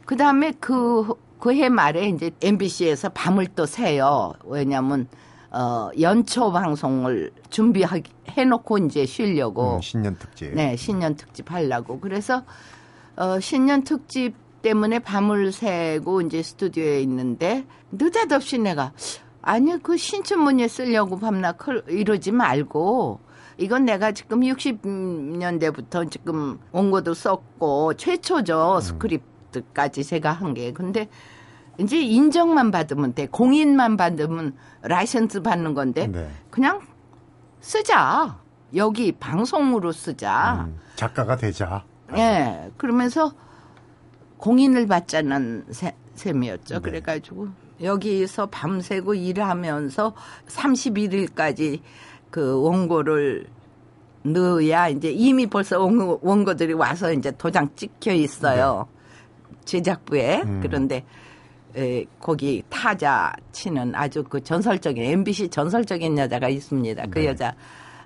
그 0.06 0.16
다음에 0.16 0.52
그, 0.60 1.12
그해 1.38 1.68
말에 1.68 2.08
이제 2.08 2.30
MBC에서 2.40 3.10
밤을 3.10 3.48
또 3.48 3.66
새요. 3.66 4.32
왜냐면, 4.44 5.08
어, 5.58 5.90
연초 5.98 6.52
방송을 6.52 7.30
준비해 7.48 8.02
놓고 8.46 8.78
이제 8.78 9.06
쉬려고. 9.06 9.76
음, 9.76 9.80
신년 9.80 10.16
특집. 10.18 10.54
네, 10.54 10.76
신년 10.76 11.16
특집 11.16 11.50
하려고. 11.50 11.98
그래서, 11.98 12.42
어, 13.16 13.40
신년 13.40 13.82
특집 13.82 14.34
때문에 14.60 14.98
밤을 14.98 15.52
새고 15.52 16.20
이제 16.20 16.42
스튜디오에 16.42 17.00
있는데, 17.02 17.64
느닷없이 17.90 18.58
내가, 18.58 18.92
아니, 19.40 19.80
그 19.82 19.96
신춘문예 19.96 20.68
쓰려고 20.68 21.18
밤낮 21.18 21.56
클- 21.56 21.84
이러지 21.88 22.32
말고, 22.32 23.20
이건 23.56 23.86
내가 23.86 24.12
지금 24.12 24.40
60년대부터 24.40 26.10
지금 26.10 26.58
원고도 26.72 27.14
썼고, 27.14 27.94
최초죠, 27.94 28.80
스크립트까지 28.82 30.04
제가 30.04 30.32
한 30.32 30.52
게. 30.52 30.72
근데, 30.74 31.08
이제 31.78 32.00
인정만 32.00 32.70
받으면 32.70 33.14
돼. 33.14 33.26
공인만 33.26 33.96
받으면 33.96 34.54
라이센스 34.82 35.42
받는 35.42 35.74
건데, 35.74 36.06
네. 36.06 36.28
그냥 36.50 36.80
쓰자. 37.60 38.38
여기 38.74 39.12
방송으로 39.12 39.92
쓰자. 39.92 40.66
음, 40.66 40.78
작가가 40.96 41.36
되자. 41.36 41.84
예. 42.16 42.70
그러면서 42.76 43.32
공인을 44.38 44.86
받자는 44.86 45.66
세- 45.70 45.94
셈이었죠. 46.14 46.74
네. 46.76 46.80
그래가지고 46.80 47.48
여기서 47.82 48.46
밤새고 48.46 49.14
일하면서 49.14 50.14
31일까지 50.48 51.80
그 52.30 52.60
원고를 52.62 53.46
넣어야 54.22 54.88
이제 54.88 55.10
이미 55.10 55.46
벌써 55.46 55.78
원고, 55.80 56.18
원고들이 56.22 56.72
와서 56.72 57.12
이제 57.12 57.30
도장 57.32 57.68
찍혀 57.76 58.12
있어요. 58.12 58.88
제작부에. 59.64 60.42
음. 60.42 60.60
그런데 60.62 61.04
에, 61.76 62.04
거기 62.20 62.62
타자 62.68 63.32
치는 63.52 63.94
아주 63.94 64.24
그 64.24 64.42
전설적인 64.42 65.02
MBC 65.02 65.48
전설적인 65.48 66.16
여자가 66.18 66.48
있습니다. 66.48 67.06
그 67.10 67.18
네. 67.18 67.26
여자 67.26 67.54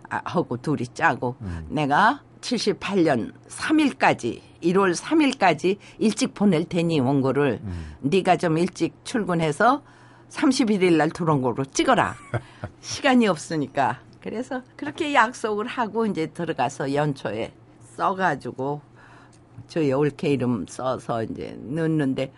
아, 0.08 0.20
하고 0.24 0.56
둘이 0.56 0.86
짜고 0.92 1.36
음. 1.40 1.66
내가 1.68 2.20
78년 2.40 3.32
3일까지 3.48 4.40
1월 4.62 4.94
3일까지 4.94 5.76
일찍 5.98 6.34
보낼 6.34 6.64
테니 6.64 7.00
원고를 7.00 7.60
네가 8.00 8.36
좀 8.36 8.58
일찍 8.58 8.94
출근해서 9.04 9.82
31일 10.30 10.96
날 10.96 11.10
들어온 11.10 11.42
거로 11.42 11.64
찍어라. 11.64 12.14
시간이 12.80 13.26
없으니까. 13.26 14.00
그래서 14.20 14.62
그렇게 14.76 15.14
약속을 15.14 15.66
하고 15.66 16.06
이제 16.06 16.26
들어가서 16.26 16.94
연초에 16.94 17.52
써가지고 17.96 18.80
저희 19.66 19.92
올케 19.92 20.30
이름 20.30 20.66
써서 20.66 21.22
이제 21.22 21.56
넣는데 21.60 22.32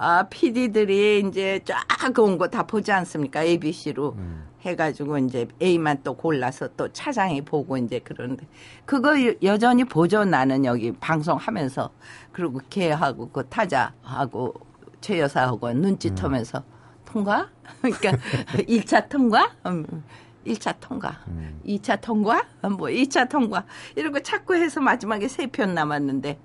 아 0.00 0.22
PD들이 0.28 1.24
이제 1.26 1.60
쫙 1.64 2.18
온 2.20 2.38
거 2.38 2.48
다 2.48 2.62
보지 2.62 2.92
않습니까? 2.92 3.42
ABC로 3.42 4.16
해가지고 4.60 5.18
이제 5.18 5.46
A만 5.62 6.00
또 6.04 6.14
골라서 6.14 6.68
또 6.76 6.92
차장이 6.92 7.42
보고 7.42 7.76
이제 7.76 7.98
그러는데 8.00 8.46
그거 8.84 9.20
여- 9.24 9.34
여전히 9.42 9.84
보죠 9.84 10.24
나는 10.24 10.64
여기 10.64 10.92
방송하면서. 10.92 11.90
그리고 12.32 12.60
걔하고 12.70 13.30
그 13.30 13.46
타자하고 13.48 14.54
최 15.00 15.18
여사하고 15.20 15.72
눈짓하면서 15.72 16.62
통과? 17.04 17.48
그러니까 17.82 18.12
1차 18.68 19.08
통과? 19.08 19.50
음, 19.66 20.04
1차 20.46 20.76
통과, 20.80 21.18
2차 21.66 22.00
통과, 22.00 22.42
어, 22.62 22.68
뭐 22.70 22.88
2차 22.88 23.28
통과. 23.28 23.64
이러고 23.96 24.20
자꾸 24.20 24.54
해서 24.54 24.80
마지막에 24.80 25.26
세 25.28 25.46
편 25.48 25.74
남았는데. 25.74 26.38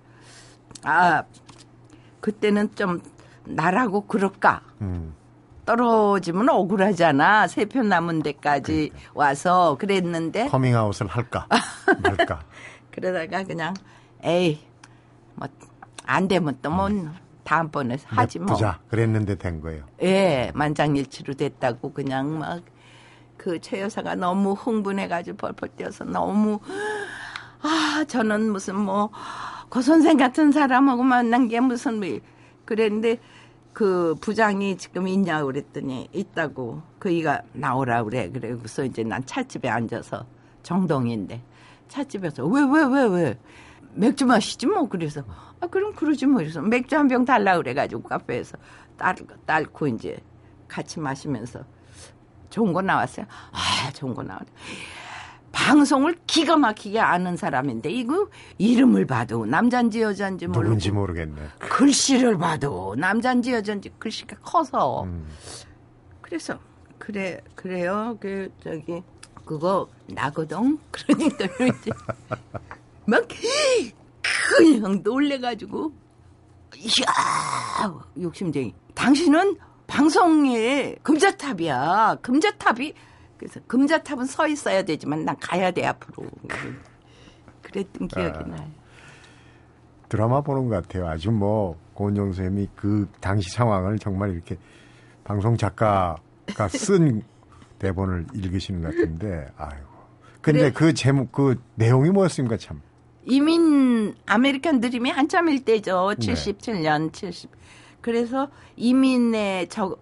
아 0.83 1.23
그때는 2.19 2.73
좀 2.75 3.01
나라고 3.45 4.01
그럴까 4.07 4.61
음. 4.81 5.13
떨어지면 5.65 6.49
억울하잖아 6.49 7.47
세 7.47 7.65
편 7.65 7.87
남은 7.89 8.21
데까지 8.23 8.91
와서 9.13 9.77
그랬는데 9.79 10.47
커밍아웃을 10.49 11.07
할까 11.07 11.47
말까. 12.03 12.41
그러다가 12.91 13.43
그냥 13.43 13.73
에이 14.23 14.59
뭐 15.35 15.47
안 16.05 16.27
되면 16.27 16.57
또뭐 16.61 16.89
다음번에 17.45 17.97
하지 18.05 18.39
뭐. 18.39 18.47
냅두자 18.47 18.79
그랬는데 18.89 19.35
된 19.35 19.61
거예요. 19.61 19.85
예, 20.01 20.51
만장일치로 20.53 21.33
됐다고 21.35 21.93
그냥 21.93 22.39
막 22.39 22.61
그최 23.37 23.79
여사가 23.81 24.15
너무 24.15 24.51
흥분해가지고 24.51 25.37
펄펄 25.37 25.69
뛰어서 25.77 26.03
너무 26.03 26.59
아 27.61 28.03
저는 28.07 28.51
무슨 28.51 28.75
뭐 28.79 29.09
고 29.69 29.81
선생 29.81 30.17
같은 30.17 30.51
사람하고 30.51 31.01
만난 31.01 31.47
게 31.47 31.59
무슨 31.59 31.99
뭐 31.99 32.07
그랬는데 32.65 33.19
그 33.73 34.15
부장이 34.21 34.77
지금 34.77 35.07
있냐 35.07 35.43
그랬더니 35.43 36.07
있다고 36.13 36.81
그이가 36.99 37.41
나오라 37.53 38.03
그래 38.03 38.29
그래서 38.31 38.83
이제 38.85 39.03
난 39.03 39.25
찻집에 39.25 39.67
앉아서 39.69 40.25
정동인데 40.61 41.41
찻집에서 41.87 42.45
왜왜 42.45 42.85
왜 42.85 43.07
왜 43.09 43.39
맥주 43.95 44.25
마시지 44.25 44.65
뭐 44.67 44.87
그래서 44.87 45.23
아 45.59 45.67
그럼 45.67 45.93
그러지 45.93 46.25
뭐 46.25 46.37
그래서 46.37 46.61
맥주 46.61 46.95
한 46.95 47.07
병 47.07 47.25
달라 47.25 47.57
그래가지고 47.57 48.03
카페에서 48.03 48.57
딸 48.97 49.15
딸고 49.45 49.87
이제 49.87 50.17
같이 50.67 50.99
마시면서 50.99 51.63
좋은 52.49 52.73
거 52.73 52.81
나왔어요. 52.81 53.25
아 53.51 53.91
좋은 53.93 54.13
거 54.13 54.23
나왔네. 54.23 54.47
방송을 55.53 56.15
기가 56.27 56.57
막히게 56.57 56.99
아는 56.99 57.37
사람인데 57.37 57.89
이거 57.89 58.27
이름을 58.57 59.05
봐도 59.05 59.45
남잔지 59.45 60.01
여잔지 60.01 60.47
모르고 60.47 60.63
누군지 60.63 60.91
모르겠네. 60.91 61.41
글씨를 61.59 62.37
봐도 62.37 62.95
남잔지 62.97 63.53
여잔지 63.53 63.89
글씨가 63.99 64.37
커서. 64.41 65.03
음. 65.03 65.27
그래서 66.21 66.59
그래 66.97 67.39
그래요? 67.55 68.17
그 68.19 68.51
저기 68.63 69.01
그거 69.45 69.87
나거든 70.07 70.79
그러니까 70.91 71.45
이제 71.45 71.91
막 73.05 73.25
그냥 74.57 75.01
놀래가지고 75.03 75.93
이야 76.75 77.93
욕심쟁이. 78.19 78.73
당신은 78.95 79.55
방송에 79.85 80.95
금자탑이야. 81.03 82.17
금자탑이 82.23 82.93
그래서 83.43 83.59
금자탑은 83.67 84.25
서 84.25 84.47
있어야 84.47 84.83
되지만 84.83 85.25
난 85.25 85.35
가야 85.37 85.71
돼 85.71 85.85
앞으로 85.85 86.29
그랬던 87.61 88.07
기억이 88.07 88.37
아. 88.37 88.47
나요. 88.47 88.71
드라마 90.07 90.39
보는 90.39 90.69
것 90.69 90.75
같아요. 90.75 91.07
아주 91.09 91.29
뭐 91.29 91.77
고은정 91.93 92.31
선생님이 92.31 92.69
그 92.73 93.09
당시 93.19 93.49
상황을 93.49 93.99
정말 93.99 94.31
이렇게 94.31 94.55
방송 95.25 95.57
작가가 95.57 96.17
쓴 96.69 97.21
대본을 97.79 98.27
읽으시는 98.33 98.81
것 98.81 98.95
같은데 98.95 99.51
아이고. 99.57 99.93
근데 100.41 100.59
그래. 100.59 100.71
그 100.71 100.93
제목 100.93 101.33
그 101.33 101.61
내용이 101.75 102.11
뭐였습니까 102.11 102.55
참. 102.55 102.81
이민 103.25 104.15
아메리칸 104.25 104.79
드림이 104.79 105.09
한참일 105.09 105.65
때죠. 105.65 106.13
네. 106.17 106.33
77년 106.33 107.11
70. 107.11 107.49
그래서 107.99 108.49
이민에 108.77 109.67
적, 109.67 109.99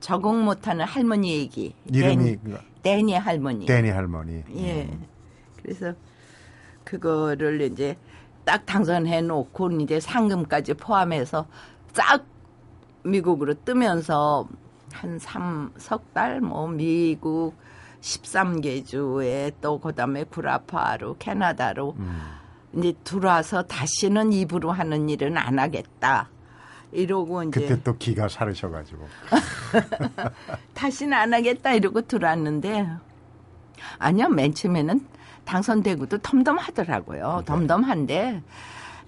적응 0.00 0.44
못하는 0.44 0.84
할머니 0.84 1.38
얘기. 1.38 1.74
이름이 1.86 2.36
데니 2.82 3.14
할머니. 3.14 3.66
데니 3.66 3.90
할머니. 3.90 4.42
예. 4.56 4.88
그래서 5.62 5.92
그거를 6.84 7.60
이제 7.60 7.96
딱 8.44 8.64
당선해 8.64 9.20
놓고 9.22 9.70
이제 9.72 10.00
상금까지 10.00 10.74
포함해서 10.74 11.46
싹 11.92 12.24
미국으로 13.02 13.54
뜨면서 13.64 14.48
한 14.92 15.18
3, 15.18 15.72
석 15.76 16.14
달, 16.14 16.40
뭐, 16.40 16.66
미국 16.66 17.54
13개 18.00 18.86
주에 18.86 19.50
또 19.60 19.78
그 19.78 19.94
다음에 19.94 20.24
구라파로 20.24 21.16
캐나다로 21.18 21.94
음. 21.98 22.20
이제 22.74 22.94
들어와서 23.04 23.62
다시는 23.62 24.32
입으로 24.32 24.72
하는 24.72 25.08
일은 25.08 25.36
안 25.36 25.58
하겠다. 25.58 26.30
이러고 26.92 27.42
이제 27.44 27.60
그때 27.60 27.82
또 27.82 27.96
기가 27.96 28.28
사르셔가지고. 28.28 29.06
다시는 30.74 31.12
안 31.12 31.34
하겠다 31.34 31.72
이러고 31.72 32.02
들어왔는데 32.02 32.88
아니요 33.98 34.28
맨 34.28 34.54
처음에는 34.54 35.06
당선되고도 35.44 36.18
덤덤하더라고요 36.18 37.42
덤덤한데 37.46 38.42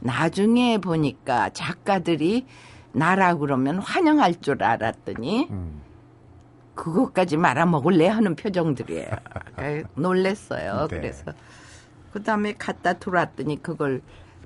나중에 0.00 0.78
보니까 0.78 1.50
작가들이 1.50 2.46
나라 2.92 3.34
그러면 3.34 3.78
환영할 3.78 4.40
줄 4.40 4.62
알았더니 4.62 5.48
음. 5.50 5.82
그것까지 6.74 7.36
말아먹을래 7.36 8.08
하는 8.08 8.36
표정들이에요 8.36 9.10
놀랬어요 9.94 10.88
네. 10.88 10.96
그래서 10.96 11.32
그 12.12 12.22
다음에 12.22 12.54
갖다 12.54 12.94
들어왔더니 12.94 13.62
그걸 13.62 14.02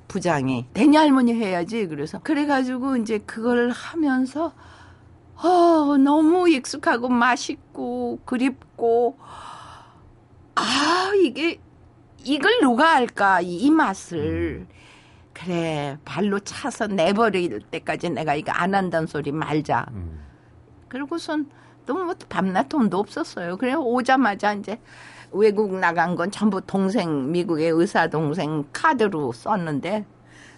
부장이 0.09 0.67
대니 0.73 0.97
할머니 0.97 1.35
해야지 1.35 1.87
그래서 1.87 2.19
그래가지고 2.19 2.97
이제 2.97 3.19
그걸 3.19 3.71
하면서 3.71 4.53
어, 5.37 5.97
너무 5.99 6.49
익숙하고 6.49 7.09
맛있고 7.09 8.21
그립고 8.25 9.19
아 10.55 11.11
이게 11.25 11.61
이걸 12.25 12.61
누가 12.61 12.95
알까 12.97 13.41
이, 13.41 13.57
이 13.57 13.71
맛을 13.71 14.67
그래 15.33 15.99
발로 16.05 16.39
차서 16.39 16.87
내버릴 16.87 17.61
때까지 17.71 18.11
내가 18.11 18.35
이거 18.35 18.53
안 18.53 18.75
한다는 18.75 19.07
소리 19.07 19.33
말자 19.33 19.87
음. 19.91 20.25
그리고선 20.89 21.51
또뭐 21.87 22.15
밤낮 22.29 22.69
돈도 22.69 22.99
없었어요. 22.99 23.57
그래 23.57 23.75
오자마자 23.75 24.55
이제 24.55 24.81
외국 25.35 25.75
나간 25.79 26.15
건 26.17 26.31
전부 26.31 26.61
동생 26.61 27.31
미국의 27.33 27.71
의사 27.71 28.07
동생 28.09 28.65
카드로 28.73 29.33
썼는데 29.33 30.05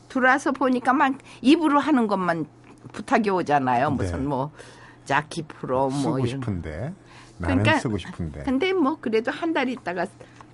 들어와서 0.09 0.53
보니까 0.53 0.93
막 0.93 1.15
입으로 1.41 1.81
하는 1.81 2.07
것만 2.07 2.47
부탁이 2.93 3.31
오잖아요. 3.31 3.91
무슨 3.91 4.21
네. 4.21 4.27
뭐 4.27 4.51
자키 5.05 5.43
프로 5.43 5.89
뭐 5.89 6.17
쓰고. 6.17 6.27
싶은데 6.27 6.93
나는 7.39 7.57
그러니까 7.63 7.79
쓰고 7.79 7.99
싶은데. 7.99 8.43
근데 8.45 8.73
뭐 8.73 8.99
그래도 9.01 9.31
한 9.31 9.53
달 9.53 9.69
있다가 9.69 10.07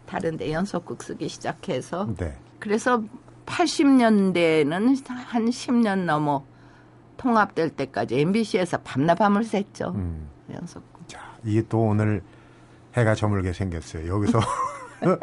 다른데 0.07 0.53
연속극 0.53 1.03
쓰기 1.03 1.29
시작해서 1.29 2.09
네. 2.17 2.37
그래서 2.59 3.03
80년대는 3.47 5.03
한 5.09 5.47
10년 5.47 6.05
넘어 6.05 6.45
통합될 7.17 7.71
때까지 7.71 8.21
MBC에서 8.21 8.79
밤낮 8.79 9.15
밤을 9.17 9.43
샜죠. 9.43 9.95
음. 9.95 10.29
연속극. 10.53 11.09
자, 11.09 11.19
이게 11.45 11.63
또 11.69 11.81
오늘 11.81 12.23
해가 12.97 13.15
저물게 13.15 13.53
생겼어요. 13.53 14.07
여기서 14.15 14.41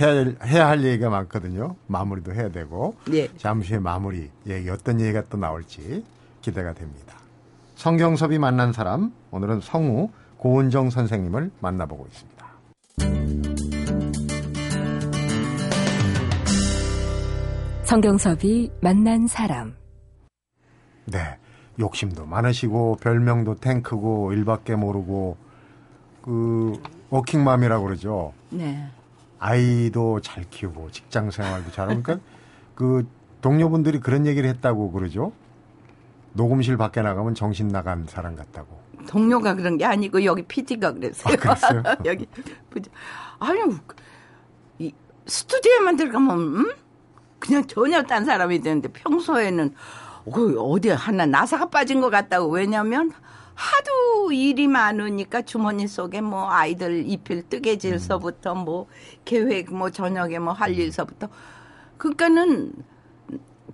해야, 0.00 0.24
해야 0.44 0.68
할 0.68 0.82
얘기가 0.82 1.10
많거든요. 1.10 1.76
마무리도 1.86 2.34
해야 2.34 2.48
되고. 2.48 2.96
예. 3.12 3.28
잠시 3.36 3.74
후에 3.74 3.80
마무리 3.80 4.30
얘기, 4.46 4.68
어떤 4.70 5.00
얘기가 5.00 5.22
또 5.30 5.36
나올지 5.36 6.04
기대가 6.40 6.72
됩니다. 6.72 7.16
성경섭이 7.76 8.38
만난 8.38 8.72
사람, 8.72 9.12
오늘은 9.30 9.60
성우 9.60 10.10
고은정 10.36 10.90
선생님을 10.90 11.50
만나보고 11.60 12.06
있습니다. 12.06 12.34
성경섭이 17.84 18.70
만난 18.80 19.26
사람. 19.26 19.74
네. 21.06 21.38
욕심도 21.78 22.24
많으시고, 22.24 22.96
별명도 23.00 23.56
탱크고, 23.56 24.32
일밖에 24.32 24.76
모르고, 24.76 25.36
그, 26.24 26.80
워킹맘이라고 27.10 27.84
그러죠. 27.84 28.32
네. 28.48 28.88
아이도 29.38 30.20
잘 30.20 30.44
키우고 30.48 30.90
직장 30.90 31.30
생활도 31.30 31.70
잘하고 31.70 32.02
그러니까 32.02 32.26
그 32.74 33.06
동료분들이 33.42 34.00
그런 34.00 34.26
얘기를 34.26 34.48
했다고 34.48 34.90
그러죠. 34.90 35.32
녹음실 36.32 36.78
밖에 36.78 37.02
나가면 37.02 37.34
정신 37.34 37.68
나간 37.68 38.06
사람 38.08 38.36
같다고. 38.36 38.80
동료가 39.06 39.54
그런 39.54 39.76
게 39.76 39.84
아니고 39.84 40.24
여기 40.24 40.40
PD가 40.42 40.92
그랬어요. 40.92 41.34
아, 41.34 41.36
그랬어요? 41.36 41.82
여기. 42.06 42.26
아니 43.38 43.60
이 44.78 44.92
스튜디오에만 45.26 45.96
들어가면 45.96 46.38
음? 46.38 46.72
그냥 47.38 47.66
전혀 47.66 48.02
딴 48.02 48.24
사람이 48.24 48.62
되는데 48.62 48.88
평소에는 48.88 49.74
그 50.32 50.58
어디 50.58 50.88
하나 50.88 51.26
나사가 51.26 51.68
빠진 51.68 52.00
것 52.00 52.08
같다고 52.08 52.48
왜냐면 52.48 53.12
하도 53.54 54.32
일이 54.32 54.66
많으니까 54.66 55.42
주머니 55.42 55.86
속에 55.86 56.20
뭐 56.20 56.50
아이들 56.50 57.06
입힐 57.08 57.48
뜨개질서부터 57.48 58.54
뭐 58.54 58.86
계획 59.24 59.72
뭐 59.72 59.90
저녁에 59.90 60.38
뭐 60.38 60.52
할 60.52 60.76
일서부터 60.76 61.28
그러니까는 61.98 62.72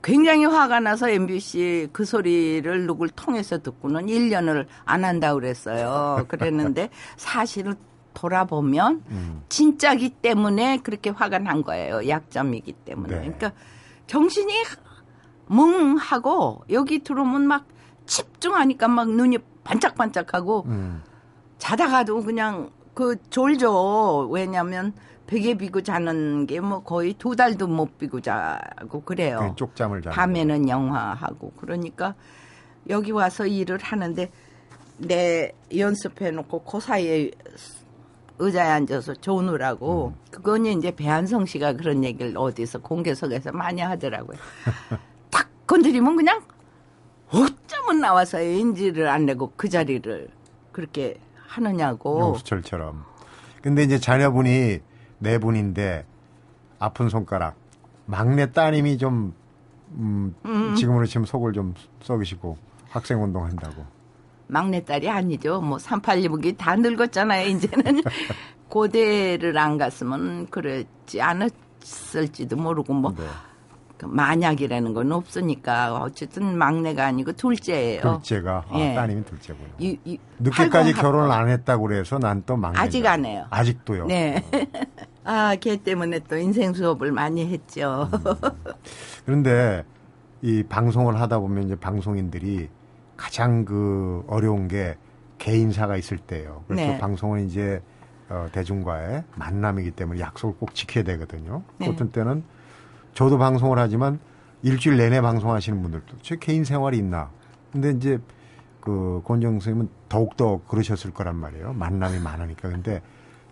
굉장히 0.03 0.45
화가 0.47 0.81
나서 0.81 1.11
MBC 1.11 1.89
그 1.93 2.05
소리를 2.05 2.87
누굴 2.87 3.09
통해서 3.11 3.59
듣고는 3.63 4.07
1년을 4.07 4.67
안 4.85 5.05
한다고 5.05 5.41
그랬어요. 5.41 6.25
그랬는데 6.29 6.89
사실은 7.17 7.75
돌아보면 8.15 9.03
음. 9.11 9.43
진짜기 9.49 10.11
때문에 10.11 10.79
그렇게 10.79 11.11
화가 11.11 11.39
난 11.39 11.63
거예요. 11.63 12.09
약점이기 12.09 12.73
때문에. 12.85 13.15
네. 13.15 13.21
그러니까 13.21 13.53
정신이 14.07 14.53
멍하고 15.47 16.65
여기 16.71 17.01
들어오면 17.01 17.47
막 17.47 17.67
집중하니까 18.07 18.89
막 18.89 19.11
눈이 19.11 19.39
반짝반짝하고 19.65 20.65
음. 20.67 21.03
자다가도 21.59 22.23
그냥 22.23 22.71
그 22.95 23.17
졸죠. 23.31 24.29
왜냐면 24.31 24.93
베개 25.27 25.55
비고 25.55 25.83
자는 25.83 26.47
게 26.47 26.61
뭐 26.61 26.83
거의 26.83 27.15
두 27.15 27.37
달도 27.37 27.67
못 27.69 27.99
비고 27.99 28.21
자고 28.21 29.03
그래요. 29.03 29.55
쪽잠을 29.57 30.03
자는 30.03 30.15
밤에는 30.17 30.69
영화하고 30.69 31.53
그러니까 31.57 32.15
여기 32.89 33.11
와서 33.13 33.47
일을 33.47 33.79
하는데 33.81 34.31
내 34.99 35.53
연습해 35.77 36.31
놓고 36.33 36.65
그 36.65 36.81
사이에 36.81 37.31
의자에 38.39 38.69
앉아서 38.71 39.15
조느라고 39.15 40.15
그건 40.31 40.67
이제 40.67 40.91
배한성 40.91 41.45
씨가 41.47 41.75
그런 41.75 42.03
얘기를 42.03 42.37
어디서 42.37 42.81
공개석에서 42.81 43.53
많이 43.53 43.83
하더라고요. 43.83 44.37
딱 45.31 45.49
건드리면 45.67 46.17
그냥 46.17 46.43
어쩌면 47.33 48.01
나와서 48.01 48.41
인지를 48.43 49.09
안 49.09 49.27
내고 49.27 49.53
그 49.57 49.69
자리를 49.69 50.29
그렇게 50.73 51.17
하느냐고. 51.47 52.21
용수철처럼. 52.21 53.05
근데 53.63 53.83
이제 53.83 53.99
자녀분이 53.99 54.81
네 55.19 55.39
분인데 55.39 56.07
아픈 56.79 57.09
손가락 57.09 57.57
막내 58.07 58.51
따님이 58.51 58.99
좀 58.99 59.35
음, 59.93 60.35
지금으로 60.77 61.07
치면 61.07 61.27
속을 61.27 61.53
좀 61.53 61.75
썩이시고 62.03 62.57
학생 62.89 63.23
운동한다고. 63.23 63.85
막내딸이 64.47 65.09
아니죠. 65.09 65.61
뭐 65.61 65.79
386이 65.79 66.57
다 66.57 66.75
늙었잖아요. 66.75 67.49
이제는 67.49 68.03
고대를 68.69 69.57
안 69.59 69.79
갔으면 69.79 70.49
그랬지 70.49 71.21
않았을지도 71.21 72.57
모르고 72.57 72.93
뭐 72.95 73.15
네. 73.17 73.25
그 74.01 74.07
만약이라는 74.07 74.95
건 74.95 75.13
없으니까 75.13 75.99
어쨌든 76.01 76.57
막내가 76.57 77.05
아니고 77.05 77.33
둘째예요. 77.33 78.01
둘째가 78.01 78.65
아, 78.71 78.79
예. 78.81 78.95
따님이 78.95 79.23
둘째고요. 79.27 79.67
이- 79.79 79.99
이 80.07 80.19
늦게까지 80.39 80.93
80 80.95 81.03
결혼을 81.03 81.31
안 81.31 81.49
했다고 81.51 81.83
그래서 81.83 82.19
난 82.19 82.43
또 82.47 82.57
막내. 82.57 82.79
아직 82.79 83.05
안 83.05 83.27
해요. 83.27 83.45
아직도요. 83.51 84.07
네. 84.07 84.43
아, 85.25 85.55
걔 85.61 85.77
때문에 85.77 86.21
또 86.21 86.39
인생 86.39 86.73
수업을 86.73 87.13
많이 87.13 87.47
했죠. 87.53 88.09
그런데 89.27 89.85
이 90.41 90.63
방송을 90.63 91.21
하다 91.21 91.39
보면 91.41 91.65
이제 91.65 91.77
방송인들이 91.77 92.71
가장 93.19 93.67
그 93.67 94.25
어려운 94.29 94.67
게 94.67 94.97
개인사가 95.37 95.99
있을 95.99 96.17
때예요. 96.17 96.65
그래서 96.69 96.93
네. 96.93 96.99
방송은 96.99 97.47
이제 97.47 97.83
어, 98.31 98.49
대중과의 98.53 99.25
만남이기 99.37 99.91
때문에 99.91 100.21
약속을 100.21 100.55
꼭 100.59 100.75
지켜야 100.75 101.05
되거든요. 101.05 101.63
네. 101.77 101.89
어떤 101.89 102.11
때는 102.11 102.45
저도 103.15 103.39
방송을 103.39 103.79
하지만 103.79 104.19
일주일 104.63 104.97
내내 104.97 105.21
방송하시는 105.21 105.81
분들도 105.83 106.19
제 106.23 106.37
개인 106.37 106.65
생활이 106.65 106.99
있나. 106.99 107.31
근데 107.73 107.91
이제 107.91 108.19
그 108.81 109.23
권정 109.25 109.53
선생님은 109.53 109.89
더욱더 110.09 110.61
그러셨을 110.69 111.13
거란 111.13 111.37
말이에요. 111.37 111.73
만남이 111.75 112.19
많으니까. 112.19 112.69
근데 112.69 113.03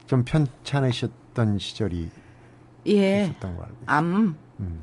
좀 0.07 0.25
편찮으셨던 0.25 1.59
시절이 1.59 2.11
예. 2.89 3.25
있었던 3.25 3.57
거 3.57 3.63
알고 3.63 3.75
있어요. 3.83 3.87
암, 3.87 4.37
음. 4.61 4.81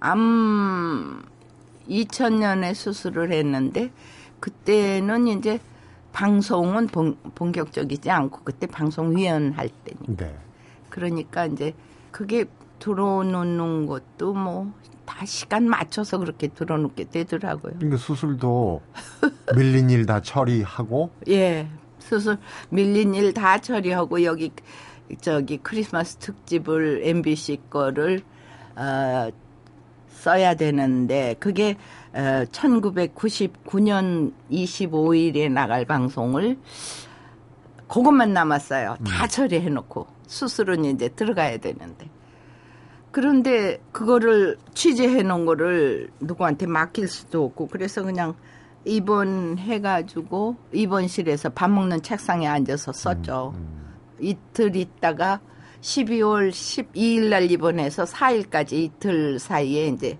암 0.00 1.22
2000년에 1.88 2.74
수술을 2.74 3.32
했는데 3.32 3.90
그때는 4.40 5.28
이제 5.28 5.60
방송은 6.12 6.88
본, 6.88 7.16
본격적이지 7.34 8.10
않고 8.10 8.40
그때 8.44 8.66
방송위원 8.66 9.52
할 9.52 9.68
때니 9.68 10.16
네. 10.16 10.36
그러니까 10.88 11.46
이제 11.46 11.74
그게 12.10 12.44
들어놓는 12.78 13.86
것도 13.86 14.34
뭐 14.34 14.72
다 15.04 15.24
시간 15.26 15.68
맞춰서 15.68 16.18
그렇게 16.18 16.48
들어놓게 16.48 17.04
되더라고요. 17.10 17.74
그러니까 17.74 17.96
수술도 17.98 18.80
밀린 19.54 19.90
일 19.90 20.06
다 20.06 20.20
처리하고 20.20 21.10
예, 21.28 21.68
수술 21.98 22.38
밀린 22.70 23.14
일 23.14 23.34
다 23.34 23.58
처리하고 23.58 24.24
여기 24.24 24.50
저기 25.20 25.58
크리스마스 25.58 26.16
특집을 26.16 27.02
MBC 27.04 27.60
거를 27.70 28.22
어, 28.76 29.28
써야 30.08 30.54
되는데 30.54 31.36
그게 31.38 31.76
어, 32.14 32.44
1999년 32.50 34.32
25일에 34.50 35.50
나갈 35.52 35.84
방송을 35.84 36.58
그것만 37.88 38.32
남았어요. 38.32 38.96
다 39.06 39.26
처리해놓고 39.26 40.06
수술은 40.26 40.86
이제 40.86 41.08
들어가야 41.10 41.58
되는데. 41.58 42.08
그런데 43.14 43.78
그거를 43.92 44.58
취재해 44.74 45.22
놓은 45.22 45.46
거를 45.46 46.10
누구한테 46.18 46.66
맡길 46.66 47.06
수도 47.06 47.44
없고 47.44 47.68
그래서 47.68 48.02
그냥 48.02 48.34
입원해가지고 48.84 50.56
입원실에서 50.72 51.50
밥 51.50 51.70
먹는 51.70 52.02
책상에 52.02 52.48
앉아서 52.48 52.90
썼죠. 52.90 53.54
이틀 54.18 54.74
있다가 54.74 55.38
12월 55.80 56.50
12일 56.50 57.28
날 57.28 57.48
입원해서 57.48 58.02
4일까지 58.02 58.72
이틀 58.72 59.38
사이에 59.38 59.86
이제 59.86 60.18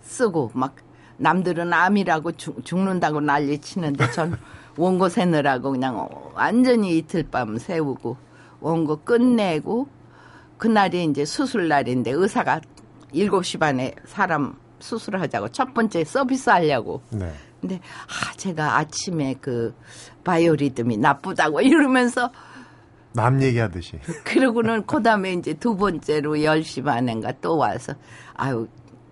쓰고 0.00 0.50
막 0.54 0.74
남들은 1.18 1.72
암이라고 1.72 2.32
죽, 2.32 2.64
죽는다고 2.64 3.20
난리 3.20 3.60
치는데 3.60 4.10
전 4.10 4.36
원고 4.76 5.08
세느라고 5.08 5.70
그냥 5.70 6.08
완전히 6.34 6.98
이틀 6.98 7.22
밤 7.30 7.58
세우고 7.58 8.16
원고 8.58 8.96
끝내고 9.04 9.86
그날이 10.58 11.04
이제 11.04 11.24
수술 11.24 11.68
날인데 11.68 12.10
의사가 12.12 12.60
7시 13.12 13.58
반에 13.58 13.94
사람 14.06 14.56
수술하자고 14.78 15.48
첫 15.50 15.72
번째 15.72 16.04
서비스 16.04 16.50
하려고 16.50 17.02
네. 17.10 17.32
근데 17.60 17.80
아 18.06 18.36
제가 18.36 18.76
아침에 18.78 19.34
그 19.40 19.74
바이오리듬이 20.24 20.98
나쁘다고 20.98 21.60
이러면서 21.62 22.30
남 23.12 23.40
얘기하듯이. 23.40 24.00
그러고는 24.24 24.84
그다음에 24.86 25.32
이제 25.34 25.54
두 25.54 25.76
번째로 25.76 26.34
10시 26.34 26.84
반인가 26.84 27.32
또 27.40 27.56
와서 27.56 27.94
아유 28.34 28.68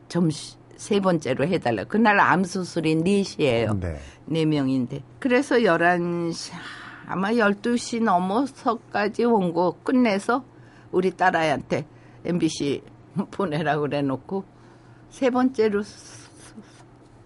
점심 0.09 0.59
세 0.77 0.99
번째로 0.99 1.47
해달라. 1.47 1.85
그날 1.85 2.19
암 2.19 2.43
수술이 2.43 2.97
4시예요. 2.97 3.79
네. 3.79 4.01
네 4.27 4.45
명인데. 4.45 5.03
그래서 5.21 5.55
11시 5.57 6.53
아마 7.07 7.31
12시 7.31 8.03
넘어서까지 8.03 9.25
원고 9.25 9.79
끝내서 9.85 10.45
우리 10.93 11.11
딸아이한테 11.11 11.87
MBC 12.25 12.83
보내라고 13.33 13.83
그래 13.83 14.03
놓고 14.03 14.45
세 15.11 15.31
번째로 15.31 15.81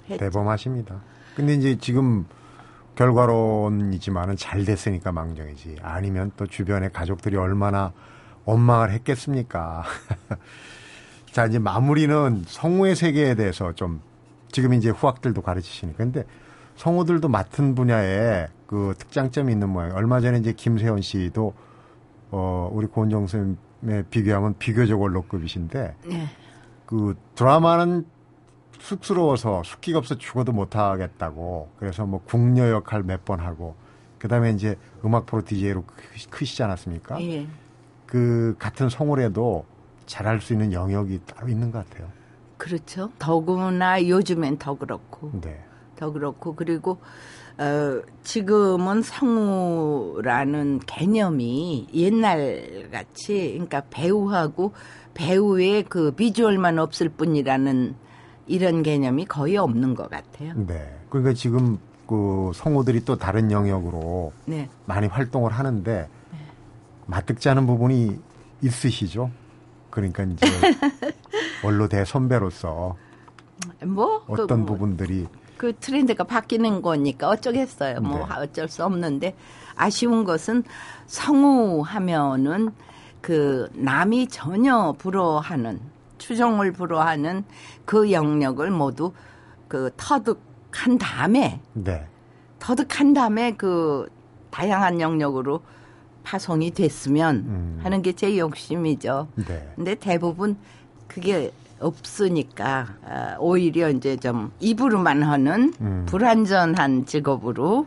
했죠. 0.09 0.17
대범하십니다. 0.19 1.03
근데 1.35 1.55
이제 1.55 1.77
지금 1.79 2.25
결과론이지만은 2.95 4.37
잘 4.37 4.65
됐으니까 4.65 5.13
망정이지. 5.13 5.77
아니면 5.83 6.33
또 6.37 6.47
주변의 6.47 6.93
가족들이 6.93 7.37
얼마나 7.37 7.93
원망을 8.47 8.91
했겠습니까? 8.93 9.85
자, 11.31 11.45
이제 11.45 11.59
마무리는 11.59 12.45
성우의 12.47 12.97
세계에 12.97 13.35
대해서 13.35 13.75
좀 13.75 14.01
지금 14.51 14.73
이제 14.73 14.89
후학들도 14.89 15.43
가르치시니까. 15.43 15.99
근데 15.99 16.25
성우들도 16.77 17.29
맡은 17.29 17.75
분야에 17.75 18.49
그 18.67 18.95
특장점이 18.99 19.53
있는 19.53 19.69
모양. 19.69 19.95
얼마 19.95 20.21
전에 20.21 20.39
이제 20.39 20.53
김세현 20.53 21.03
씨도 21.03 21.53
어, 22.39 22.69
우리 22.71 22.87
고은정 22.87 23.27
선생님에 23.27 24.03
비교하면 24.11 24.57
비교적 24.59 25.01
원로급이신데 25.01 25.97
네. 26.07 26.27
그 26.85 27.17
드라마는 27.35 28.05
쑥스러워서 28.79 29.63
숙기가 29.65 29.99
없어 29.99 30.17
죽어도 30.19 30.53
못하겠다고 30.53 31.71
그래서 31.79 32.05
뭐 32.05 32.21
궁녀 32.25 32.69
역할 32.69 33.03
몇 33.03 33.25
번 33.25 33.41
하고 33.41 33.75
그다음에 34.19 34.51
이제 34.51 34.77
음악 35.05 35.25
프로 35.25 35.43
DJ로 35.43 35.85
크시지 36.31 36.63
않았습니까? 36.63 37.23
예. 37.23 37.47
그 38.05 38.55
같은 38.59 38.91
성우래도 38.91 39.65
잘할 40.05 40.41
수 40.43 40.53
있는 40.53 40.73
영역이 40.75 41.21
따로 41.27 41.49
있는 41.49 41.71
것 41.71 41.89
같아요. 41.89 42.09
그렇죠. 42.59 43.11
더구나 43.19 44.07
요즘엔 44.07 44.59
더 44.59 44.75
그렇고. 44.77 45.31
네. 45.41 45.65
더 45.97 46.13
그렇고 46.13 46.55
그리고 46.55 46.99
어 47.59 48.03
지금은 48.23 49.03
성우라는 49.03 50.81
개념이 50.81 51.89
옛날 51.95 52.89
같이 52.93 53.53
그러니까 53.53 53.83
배우하고 53.91 54.73
배우의 55.15 55.85
그 55.85 56.11
비주얼만 56.11 56.79
없을 56.79 57.09
뿐이라는 57.09 57.95
이런 58.47 58.83
개념이 58.83 59.25
거의 59.25 59.57
없는 59.57 59.95
것 59.95 60.11
같아요. 60.11 60.53
네. 60.55 60.99
그러니까 61.09 61.33
지금 61.33 61.79
그 62.07 62.53
성우들이 62.55 63.05
또 63.05 63.17
다른 63.17 63.51
영역으로 63.51 64.33
네. 64.45 64.69
많이 64.85 65.07
활동을 65.07 65.53
하는데 65.53 66.09
맞득지 67.07 67.49
않은 67.49 67.67
부분이 67.67 68.19
있으시죠? 68.63 69.31
그러니까 69.91 70.25
이제 70.25 70.47
원로 71.65 71.89
대선배로서 71.89 72.97
뭐그 73.85 74.43
어떤 74.43 74.61
뭐 74.61 74.67
부분들이 74.75 75.27
그 75.57 75.75
트렌드가 75.79 76.25
바뀌는 76.25 76.83
거니까 76.83 77.29
어쩌겠어요. 77.29 78.01
뭐 78.01 78.19
네. 78.27 78.35
어쩔 78.37 78.69
수 78.69 78.85
없는데 78.85 79.35
아쉬운 79.75 80.25
것은 80.25 80.65
성우 81.07 81.83
하면은 81.83 82.71
그 83.21 83.69
남이 83.75 84.29
전혀 84.29 84.95
불허하는 84.99 85.81
추정을 86.19 86.73
불허하는 86.73 87.45
그 87.85 88.13
영역을 88.13 88.71
모두 88.71 89.13
그 89.69 89.91
터득한 89.97 90.99
다음에 90.99 91.61
네. 91.73 92.07
터득한 92.59 93.13
다음에 93.15 93.53
그 93.53 94.09
다양한 94.51 95.01
영역으로 95.01 95.61
파송이 96.23 96.71
됐으면 96.73 97.37
음. 97.37 97.81
하는 97.83 98.03
게 98.03 98.13
제 98.13 98.39
욕심이죠. 98.39 99.29
네. 99.47 99.73
근데 99.77 99.95
대부분 99.95 100.57
그게 101.07 101.53
없으니까 101.81 102.87
아, 103.05 103.37
오히려 103.39 103.91
이제 103.91 104.17
좀 104.17 104.53
입으로만 104.61 105.23
하는 105.23 105.73
음. 105.81 106.07
불완전한 106.07 107.07
직업으로 107.07 107.87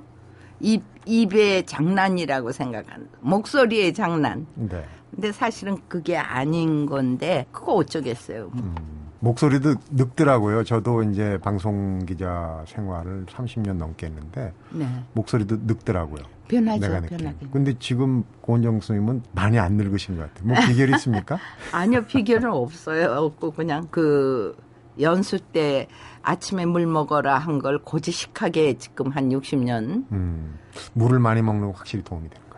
입 0.59 0.83
입의 1.05 1.65
장난이라고 1.65 2.51
생각하는 2.51 3.07
목소리의 3.21 3.93
장난. 3.93 4.45
네. 4.53 4.85
근데 5.09 5.31
사실은 5.31 5.77
그게 5.87 6.15
아닌 6.17 6.85
건데 6.85 7.47
그거 7.51 7.73
어쩌겠어요. 7.73 8.51
음. 8.53 8.98
목소리도 9.21 9.75
늙더라고요. 9.91 10.63
저도 10.63 11.03
이제 11.03 11.37
방송 11.41 12.05
기자 12.05 12.63
생활을 12.67 13.25
30년 13.25 13.73
넘게 13.77 14.07
했는데 14.07 14.53
네, 14.71 14.87
목소리도 15.13 15.57
늙더라고요. 15.63 16.23
변하죠, 16.47 16.79
내가. 16.87 17.01
변하긴. 17.01 17.51
근데 17.51 17.75
지금 17.79 18.23
고은정 18.41 18.81
선생님은 18.81 19.23
많이 19.33 19.59
안 19.59 19.73
늙으신 19.73 20.17
것 20.17 20.23
같아요. 20.33 20.47
뭐 20.47 20.57
비결이 20.67 20.93
있습니까? 20.95 21.37
아니요, 21.71 22.05
비결은 22.05 22.49
없어요. 22.51 23.11
없고 23.11 23.51
그냥 23.51 23.87
그 23.91 24.57
연수 24.99 25.39
때 25.39 25.87
아침에 26.23 26.65
물 26.65 26.85
먹어라 26.87 27.37
한 27.37 27.59
걸 27.59 27.77
고지식하게 27.79 28.77
지금 28.77 29.09
한 29.11 29.29
60년. 29.29 30.05
음, 30.11 30.57
물을 30.93 31.19
많이 31.19 31.41
먹는 31.41 31.67
거 31.71 31.77
확실히 31.77 32.03
도움이 32.03 32.29
같아요. 32.29 32.48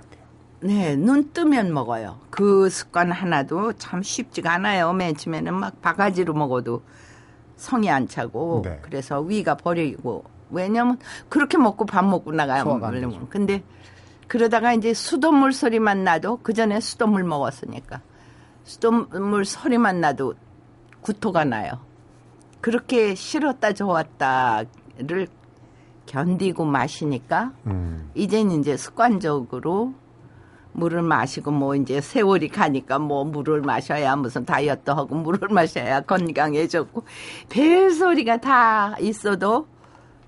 네, 0.61 0.95
눈 0.95 1.31
뜨면 1.33 1.73
먹어요. 1.73 2.19
그 2.29 2.69
습관 2.69 3.11
하나도 3.11 3.73
참 3.73 4.03
쉽지가 4.03 4.53
않아요. 4.53 4.93
맨 4.93 5.15
처음에는 5.15 5.53
막 5.53 5.81
바가지로 5.81 6.33
먹어도 6.33 6.83
성이 7.55 7.89
안 7.89 8.07
차고 8.07 8.61
네. 8.63 8.79
그래서 8.81 9.21
위가 9.21 9.55
버리고 9.55 10.23
왜냐면 10.49 10.97
그렇게 11.29 11.57
먹고 11.57 11.85
밥 11.85 12.05
먹고 12.05 12.31
나가요. 12.31 12.79
되죠. 12.91 13.27
근데 13.29 13.63
그러다가 14.27 14.73
이제 14.73 14.93
수돗물 14.93 15.51
소리만 15.53 16.03
나도 16.03 16.39
그 16.43 16.53
전에 16.53 16.79
수돗물 16.79 17.23
먹었으니까 17.23 18.01
수돗물 18.63 19.45
소리만 19.45 19.99
나도 19.99 20.35
구토가 21.01 21.43
나요. 21.43 21.79
그렇게 22.61 23.15
싫었다 23.15 23.73
좋았다를 23.73 25.27
견디고 26.05 26.65
마시니까 26.65 27.53
음, 27.65 28.11
이젠 28.13 28.51
이제 28.51 28.77
습관적으로 28.77 29.93
물을 30.73 31.01
마시고 31.01 31.51
뭐 31.51 31.75
이제 31.75 31.99
세월이 32.01 32.49
가니까 32.49 32.97
뭐 32.99 33.23
물을 33.23 33.61
마셔야 33.61 34.15
무슨 34.15 34.45
다이어트 34.45 34.91
하고 34.91 35.15
물을 35.15 35.47
마셔야 35.53 36.01
건강해졌고 36.01 37.03
별 37.49 37.91
소리가 37.91 38.37
다 38.37 38.95
있어도 38.99 39.67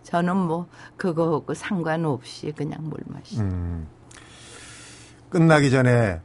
저는 0.03 0.35
뭐 0.35 0.67
그거하고 0.97 1.53
상관없이 1.53 2.51
그냥 2.51 2.79
물 2.83 2.99
마시. 3.07 3.39
음. 3.39 3.87
끝나기 5.29 5.71
전에 5.71 6.19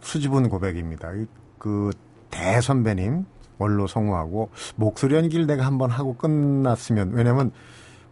수줍은 0.00 0.48
고백입니다. 0.48 1.12
이- 1.14 1.26
그 1.58 1.90
대선배님 2.30 3.26
원로 3.58 3.86
성우하고 3.86 4.50
목소리 4.76 5.14
연기를 5.16 5.46
내가 5.46 5.66
한번 5.66 5.90
하고 5.90 6.14
끝났으면 6.14 7.10
왜냐면 7.12 7.52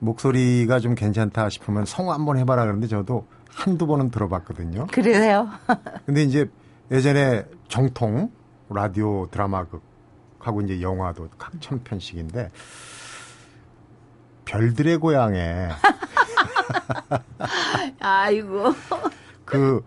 목소리가 0.01 0.81
좀 0.81 0.95
괜찮다 0.95 1.49
싶으면 1.49 1.85
성우 1.85 2.13
한번 2.13 2.39
해봐라 2.39 2.63
그러는데 2.63 2.87
저도 2.87 3.27
한두 3.51 3.87
번은 3.87 4.11
들어봤거든요. 4.11 4.87
그래요? 4.93 5.49
근데 6.07 6.23
이제 6.23 6.49
예전에 6.91 7.45
정통 7.69 8.31
라디오 8.71 9.27
드라마극하고 9.31 10.61
이제 10.65 10.81
영화도 10.81 11.29
각 11.39 11.53
천 11.61 11.83
편씩인데 11.83 12.51
별들의 14.45 14.97
고향에 14.99 15.69
아이고. 18.01 18.73
그 19.45 19.85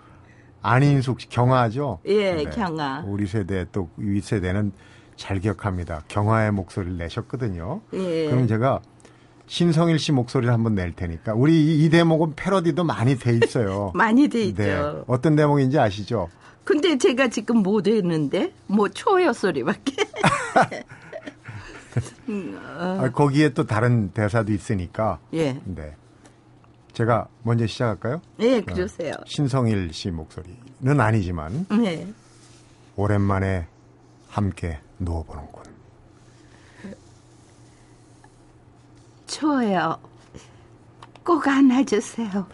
안인숙 0.62 1.21
씨 1.21 1.30
경화죠. 1.30 2.00
예, 2.06 2.43
경화. 2.52 3.04
우리 3.08 3.26
세대 3.26 3.65
또위 3.71 4.21
세대는 4.21 4.71
잘 5.15 5.39
기억합니다. 5.39 6.04
경화의 6.08 6.52
목소리를 6.52 6.97
내셨거든요. 6.97 7.82
예. 7.93 8.30
그럼 8.30 8.47
제가 8.47 8.80
신성일 9.51 9.99
씨 9.99 10.13
목소리를 10.13 10.51
한번 10.53 10.75
낼 10.75 10.93
테니까 10.93 11.33
우리 11.33 11.61
이, 11.61 11.83
이 11.83 11.89
대목은 11.89 12.35
패러디도 12.37 12.85
많이 12.85 13.17
돼 13.17 13.33
있어요. 13.33 13.91
많이 13.93 14.29
돼 14.29 14.43
있죠. 14.45 14.63
네. 14.63 15.03
어떤 15.07 15.35
대목인지 15.35 15.77
아시죠? 15.77 16.29
근데 16.63 16.97
제가 16.97 17.27
지금 17.27 17.57
못 17.57 17.85
했는데 17.85 18.53
뭐 18.67 18.87
초여 18.87 19.33
소리밖에. 19.33 19.91
아, 22.77 23.09
거기에 23.13 23.49
또 23.49 23.65
다른 23.65 24.11
대사도 24.11 24.53
있으니까. 24.53 25.19
예. 25.33 25.59
네. 25.65 25.97
제가 26.93 27.27
먼저 27.43 27.67
시작할까요? 27.67 28.21
예, 28.39 28.61
그러세요. 28.61 29.15
신성일 29.25 29.91
씨 29.91 30.11
목소리는 30.11 30.57
아니지만 30.97 31.65
네. 31.71 32.07
오랜만에 32.95 33.67
함께 34.29 34.79
누워보는군. 34.97 35.70
추워요. 39.32 39.98
꼭 41.24 41.48
안아주세요. 41.48 42.28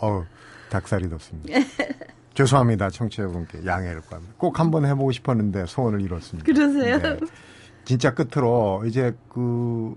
어우, 0.00 0.24
닭살이 0.68 1.08
돋습니다. 1.08 1.58
죄송합니다, 2.34 2.90
청취자분께 2.90 3.64
양해를 3.64 4.02
구합니다. 4.02 4.34
꼭 4.36 4.60
한번 4.60 4.84
해보고 4.84 5.10
싶었는데 5.10 5.64
소원을 5.66 6.02
이뤘습니다. 6.02 6.44
그러세요? 6.44 6.98
네. 6.98 7.18
진짜 7.86 8.12
끝으로 8.12 8.82
이제 8.86 9.16
그 9.30 9.94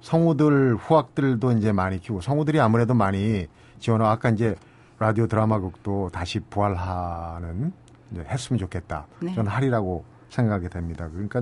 성우들 0.00 0.74
후학들도 0.76 1.52
이제 1.52 1.70
많이 1.70 2.00
키우고 2.00 2.22
성우들이 2.22 2.58
아무래도 2.58 2.94
많이 2.94 3.46
지원하고 3.78 4.10
아까 4.10 4.30
이제 4.30 4.56
라디오 4.98 5.28
드라마극도 5.28 6.10
다시 6.12 6.40
부활하는 6.40 7.72
이제 8.10 8.24
했으면 8.28 8.58
좋겠다. 8.58 9.06
네. 9.20 9.32
저는 9.34 9.50
하리라고 9.50 10.04
생각이 10.30 10.68
됩니다. 10.70 11.08
그러니까 11.12 11.40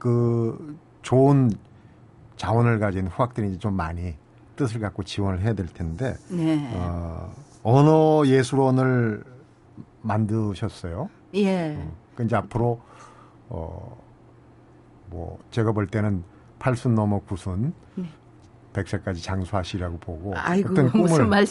그 0.00 0.76
좋은 1.02 1.52
자원을 2.36 2.80
가진 2.80 3.06
후학들이 3.06 3.50
이제 3.50 3.58
좀 3.58 3.74
많이 3.74 4.16
뜻을 4.56 4.80
갖고 4.80 5.04
지원을 5.04 5.42
해야 5.42 5.52
될 5.52 5.66
텐데 5.66 6.16
네. 6.28 6.68
어, 6.74 7.32
언어 7.62 8.26
예술원을 8.26 9.22
만드셨어요. 10.02 11.08
예. 11.34 11.78
그 12.16 12.24
이제 12.24 12.34
앞으로 12.34 12.80
어뭐 13.50 15.38
제가 15.50 15.72
볼 15.72 15.86
때는 15.86 16.24
팔순 16.58 16.94
넘어 16.94 17.20
구순 17.20 17.74
백세까지 18.72 19.22
장수하시라고 19.22 19.98
보고 19.98 20.30
네. 20.30 20.36
아이고, 20.38 20.72
어떤 20.72 20.90
꿈을. 20.90 21.46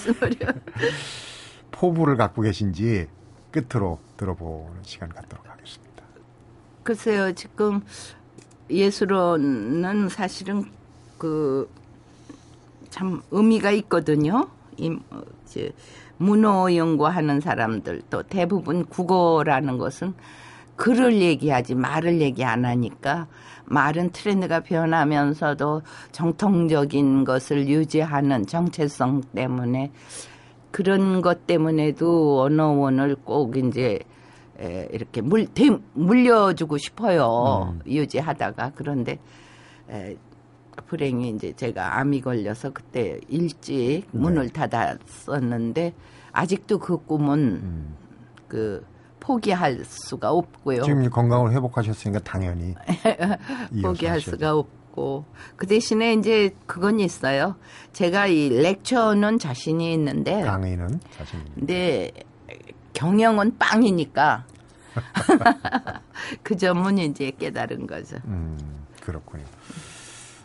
포부를 1.71 2.17
갖고 2.17 2.41
계신지 2.41 3.07
끝으로 3.51 3.99
들어보는 4.17 4.81
시간 4.83 5.09
갖도록 5.09 5.47
하겠습니다. 5.49 6.03
글쎄요, 6.83 7.33
지금 7.33 7.81
예술원은 8.69 10.09
사실은 10.09 10.65
그 11.17 11.67
참 12.89 13.21
의미가 13.31 13.71
있거든요. 13.71 14.47
이, 14.77 14.89
어, 15.09 15.21
이제 15.45 15.71
문어 16.17 16.73
연구하는 16.73 17.39
사람들 17.39 18.01
또 18.09 18.23
대부분 18.23 18.85
국어라는 18.85 19.77
것은 19.77 20.13
글을 20.75 21.21
얘기하지 21.21 21.75
말을 21.75 22.21
얘기 22.21 22.43
안 22.43 22.65
하니까 22.65 23.27
말은 23.65 24.11
트렌드가 24.11 24.61
변하면서도 24.61 25.81
정통적인 26.11 27.25
것을 27.25 27.67
유지하는 27.67 28.47
정체성 28.47 29.21
때문에 29.35 29.91
그런 30.71 31.21
것 31.21 31.45
때문에도 31.45 32.41
언어원을 32.41 33.15
꼭 33.23 33.57
이제 33.57 33.99
에, 34.59 34.89
이렇게 34.91 35.21
물, 35.21 35.47
대, 35.47 35.69
물려주고 35.93 36.77
싶어요. 36.77 37.71
음. 37.73 37.81
유지하다가. 37.87 38.73
그런데 38.75 39.19
에, 39.89 40.15
불행히 40.87 41.29
이제 41.29 41.53
제가 41.53 41.99
암이 41.99 42.21
걸려서 42.21 42.71
그때 42.71 43.19
일찍 43.27 44.03
네. 44.11 44.19
문을 44.19 44.49
닫았었는데 44.49 45.93
아직도 46.31 46.79
그 46.79 46.97
꿈은 46.97 47.39
음. 47.39 47.95
그 48.47 48.85
포기할 49.19 49.83
수가 49.83 50.31
없고요. 50.31 50.83
지금 50.83 51.09
건강을 51.09 51.51
회복하셨으니까 51.51 52.19
당연히 52.19 52.73
포기할. 53.83 54.21
수가 54.21 54.55
없고 54.55 55.25
그 55.55 55.67
대신에 55.67 56.13
이제 56.13 56.55
그건 56.65 56.99
있어요. 56.99 57.55
제가 57.91 58.27
이 58.27 58.49
렉처는 58.49 59.37
자신이 59.39 59.93
있는데 59.93 60.41
강의는 60.41 60.99
자신 61.11 61.39
있는. 61.39 61.53
근데 61.55 62.11
경영은 62.99 63.57
빵이니까 63.57 64.43
그 66.43 66.57
점은 66.57 66.97
이제 66.97 67.31
깨달은 67.31 67.87
거죠. 67.87 68.17
음, 68.25 68.57
그렇군요. 69.01 69.45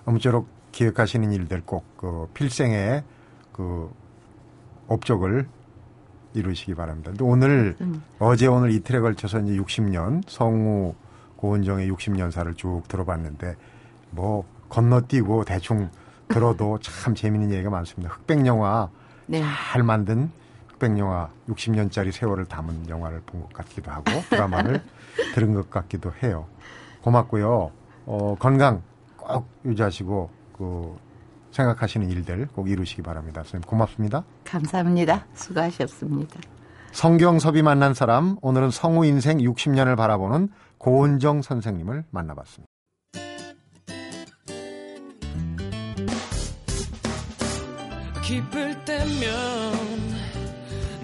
아무쪼록 0.07 0.47
기획하시는 0.71 1.33
일들 1.33 1.63
꼭그 1.63 2.29
필생의 2.33 3.03
그 3.53 3.93
업적을 4.87 5.49
이루시기 6.35 6.77
바랍니다. 6.77 7.11
근데 7.11 7.25
오늘 7.25 7.77
어제 8.21 8.47
오늘 8.47 8.71
이틀에 8.71 9.01
걸쳐서 9.01 9.41
이제 9.41 9.57
60년 9.57 10.23
성우 10.29 10.95
고은정의 11.35 11.91
60년사를 11.91 12.57
쭉 12.57 12.83
들어봤는데 12.87 13.57
뭐 14.11 14.45
건너뛰고 14.69 15.45
대충 15.45 15.91
들어도 16.29 16.79
참 16.79 17.17
재미있는 17.17 17.53
얘기가 17.53 17.71
많습니다. 17.71 18.15
흑백 18.15 18.47
영화 18.47 18.91
네. 19.27 19.43
잘 19.73 19.83
만든 19.83 20.31
흑백 20.75 20.99
영화 20.99 21.29
60년짜리 21.49 22.13
세월을 22.13 22.47
담은 22.47 22.89
영화를 22.89 23.23
본 23.27 23.43
것 23.43 23.53
같기도 23.53 23.91
하고 23.91 24.05
드라마를 24.31 24.83
들은 25.35 25.55
것 25.55 25.71
같기도 25.71 26.13
해요. 26.23 26.47
고맙고요. 27.03 27.71
어, 28.07 28.37
건강 28.39 28.83
꼭 29.17 29.47
유지하시고 29.65 30.31
그 30.57 30.97
생각하시는 31.53 32.09
일들 32.11 32.49
꼭 32.55 32.69
이루시기 32.69 33.03
바랍니다. 33.03 33.43
선생님 33.43 33.67
고맙습니다. 33.69 34.25
감사합니다. 34.45 35.27
수고하셨습니다. 35.35 36.41
성경섭이 36.93 37.63
만난 37.63 37.93
사람 37.95 38.37
오늘은 38.41 38.71
성우 38.71 39.05
인생 39.05 39.39
60년을 39.39 39.97
바라보는 39.97 40.49
고은정 40.79 41.43
선생님을 41.43 42.05
만나봤습니다. 42.11 42.69
기쁠 48.23 48.85
때면 48.85 49.54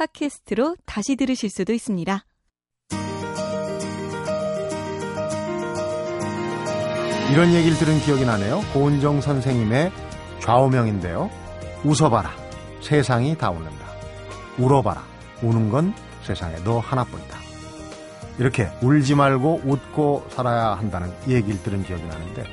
팟캐스트로 0.00 0.76
다시 0.86 1.14
들으실 1.14 1.50
수도 1.50 1.74
있습니다. 1.74 2.24
이런 7.30 7.52
얘기를 7.52 7.76
들은 7.76 8.00
기억이 8.00 8.24
나네요. 8.24 8.62
고은정 8.72 9.20
선생님의 9.20 9.92
좌우명인데요. 10.40 11.28
웃어봐라. 11.84 12.30
세상이 12.80 13.36
다 13.36 13.50
웃는다. 13.50 13.86
울어봐라. 14.58 15.04
우는 15.42 15.68
건 15.68 15.92
세상에 16.22 16.56
너 16.64 16.78
하나뿐이다. 16.78 17.38
이렇게 18.38 18.70
울지 18.82 19.14
말고 19.14 19.60
웃고 19.64 20.28
살아야 20.30 20.72
한다는 20.76 21.12
얘기를 21.28 21.62
들은 21.62 21.84
기억이 21.84 22.02
나는데 22.04 22.44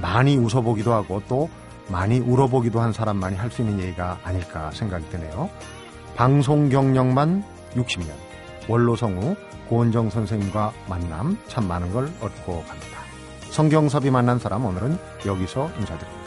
많이 0.00 0.36
웃어보기도 0.36 0.92
하고 0.92 1.22
또 1.28 1.48
많이 1.88 2.18
울어보기도 2.18 2.80
한 2.80 2.92
사람만이 2.92 3.36
할 3.36 3.50
수 3.50 3.62
있는 3.62 3.78
얘기가 3.80 4.18
아닐까 4.24 4.72
생각이 4.72 5.08
드네요. 5.10 5.48
방송 6.20 6.68
경력만 6.68 7.42
60년. 7.76 8.10
원로 8.68 8.94
성우 8.94 9.36
고은정 9.70 10.10
선생님과 10.10 10.70
만남 10.86 11.38
참 11.48 11.66
많은 11.66 11.94
걸 11.94 12.12
얻고 12.20 12.62
갑니다. 12.64 12.98
성경섭이 13.48 14.10
만난 14.10 14.38
사람 14.38 14.66
오늘은 14.66 14.98
여기서 15.24 15.70
인사드립니다. 15.78 16.19